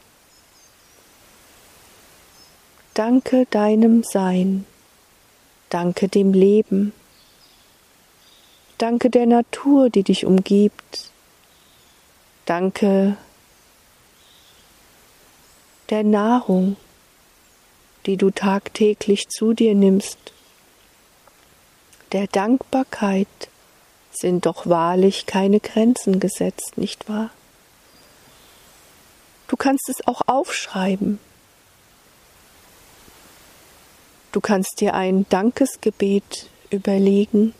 Danke 2.95 3.47
deinem 3.51 4.03
Sein, 4.03 4.65
danke 5.69 6.09
dem 6.09 6.33
Leben, 6.33 6.93
Danke 8.79 9.11
der 9.11 9.27
Natur, 9.27 9.91
die 9.91 10.05
dich 10.05 10.25
umgibt. 10.25 11.08
Danke 12.49 13.19
der 15.91 16.03
Nahrung, 16.03 16.79
die 18.07 18.17
du 18.17 18.31
tagtäglich 18.31 19.29
zu 19.29 19.53
dir 19.53 19.75
nimmst. 19.75 20.17
Der 22.13 22.27
Dankbarkeit 22.27 23.29
sind 24.13 24.47
doch 24.47 24.67
wahrlich 24.67 25.27
keine 25.27 25.61
Grenzen 25.61 26.21
gesetzt, 26.21 26.79
nicht 26.79 27.07
wahr? 27.07 27.29
Du 29.49 29.57
kannst 29.59 29.91
es 29.91 30.07
auch 30.07 30.23
aufschreiben. 30.27 31.19
Du 34.33 34.41
kannst 34.41 34.81
dir 34.81 34.95
ein 34.95 35.29
Dankesgebet 35.29 36.49
überlegen 36.71 37.53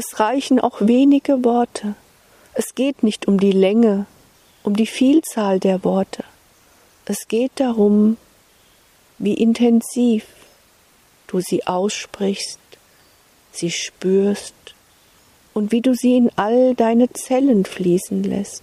es 0.00 0.18
reichen 0.18 0.60
auch 0.60 0.80
wenige 0.80 1.44
Worte. 1.44 1.94
Es 2.62 2.74
geht 2.74 3.02
nicht 3.02 3.26
um 3.26 3.40
die 3.40 3.52
Länge, 3.52 4.04
um 4.64 4.76
die 4.76 4.84
Vielzahl 4.84 5.58
der 5.58 5.82
Worte. 5.82 6.24
Es 7.06 7.26
geht 7.26 7.52
darum, 7.54 8.18
wie 9.16 9.32
intensiv 9.32 10.26
du 11.26 11.40
sie 11.40 11.66
aussprichst, 11.66 12.60
sie 13.50 13.70
spürst 13.70 14.74
und 15.54 15.72
wie 15.72 15.80
du 15.80 15.94
sie 15.94 16.18
in 16.18 16.30
all 16.36 16.74
deine 16.74 17.10
Zellen 17.14 17.64
fließen 17.64 18.24
lässt, 18.24 18.62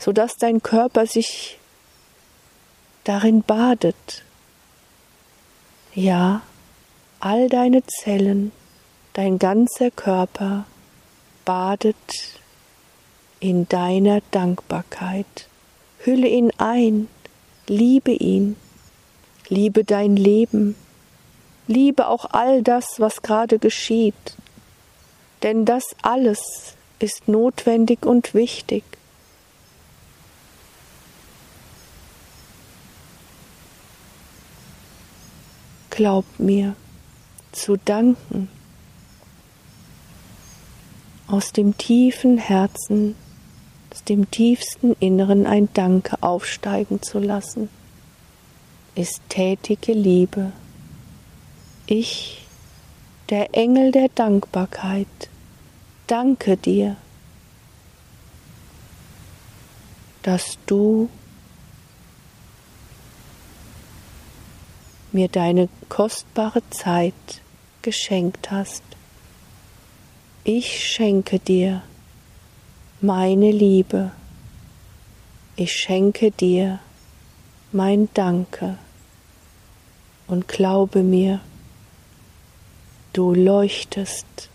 sodass 0.00 0.32
dein 0.40 0.64
Körper 0.64 1.06
sich 1.06 1.60
darin 3.04 3.44
badet. 3.44 4.24
Ja, 5.94 6.42
all 7.20 7.48
deine 7.48 7.84
Zellen 7.86 8.50
Dein 9.12 9.40
ganzer 9.40 9.90
Körper 9.90 10.66
badet 11.44 11.96
in 13.40 13.68
deiner 13.68 14.20
Dankbarkeit. 14.30 15.48
Hülle 15.98 16.28
ihn 16.28 16.52
ein, 16.58 17.08
liebe 17.66 18.12
ihn, 18.12 18.56
liebe 19.48 19.84
dein 19.84 20.16
Leben, 20.16 20.76
liebe 21.66 22.06
auch 22.08 22.26
all 22.30 22.62
das, 22.62 22.84
was 22.98 23.22
gerade 23.22 23.58
geschieht, 23.58 24.36
denn 25.42 25.64
das 25.64 25.84
alles 26.02 26.76
ist 26.98 27.28
notwendig 27.28 28.04
und 28.04 28.34
wichtig. 28.34 28.84
Glaub 35.90 36.24
mir, 36.38 36.76
zu 37.52 37.76
danken 37.76 38.48
aus 41.30 41.52
dem 41.52 41.76
tiefen 41.76 42.38
Herzen, 42.38 43.14
aus 43.92 44.02
dem 44.04 44.30
tiefsten 44.30 44.94
Inneren 44.98 45.46
ein 45.46 45.68
Danke 45.74 46.20
aufsteigen 46.22 47.02
zu 47.02 47.20
lassen, 47.20 47.68
ist 48.96 49.20
tätige 49.28 49.92
Liebe. 49.92 50.52
Ich, 51.86 52.46
der 53.28 53.54
Engel 53.54 53.92
der 53.92 54.08
Dankbarkeit, 54.08 55.06
danke 56.08 56.56
dir, 56.56 56.96
dass 60.22 60.58
du 60.66 61.08
mir 65.12 65.28
deine 65.28 65.68
kostbare 65.88 66.62
Zeit 66.70 67.14
geschenkt 67.82 68.50
hast. 68.50 68.82
Ich 70.44 70.88
schenke 70.88 71.38
dir 71.38 71.82
meine 73.00 73.50
Liebe. 73.50 74.12
Ich 75.56 75.72
schenke 75.72 76.30
dir 76.30 76.80
mein 77.72 78.08
Danke 78.14 78.78
und 80.26 80.48
glaube 80.48 81.02
mir, 81.02 81.40
Du 83.12 83.34
leuchtest 83.34 84.50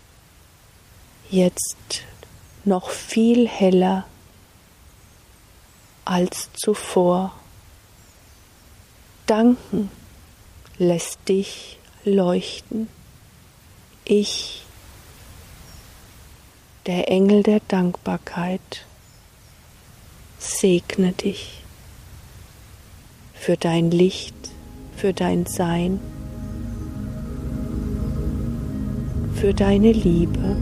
jetzt 1.30 2.04
noch 2.64 2.88
viel 2.88 3.46
heller 3.46 4.06
als 6.06 6.48
zuvor. 6.54 7.34
Danken 9.26 9.90
lässt 10.78 11.18
dich 11.28 11.78
leuchten. 12.04 12.88
Ich, 14.06 14.62
der 16.86 17.10
Engel 17.10 17.42
der 17.42 17.60
Dankbarkeit, 17.66 18.86
segne 20.38 21.12
dich 21.12 21.62
für 23.34 23.56
dein 23.56 23.90
Licht, 23.90 24.36
für 24.96 25.12
dein 25.12 25.46
Sein, 25.46 26.00
für 29.34 29.52
deine 29.52 29.90
Liebe. 29.90 30.56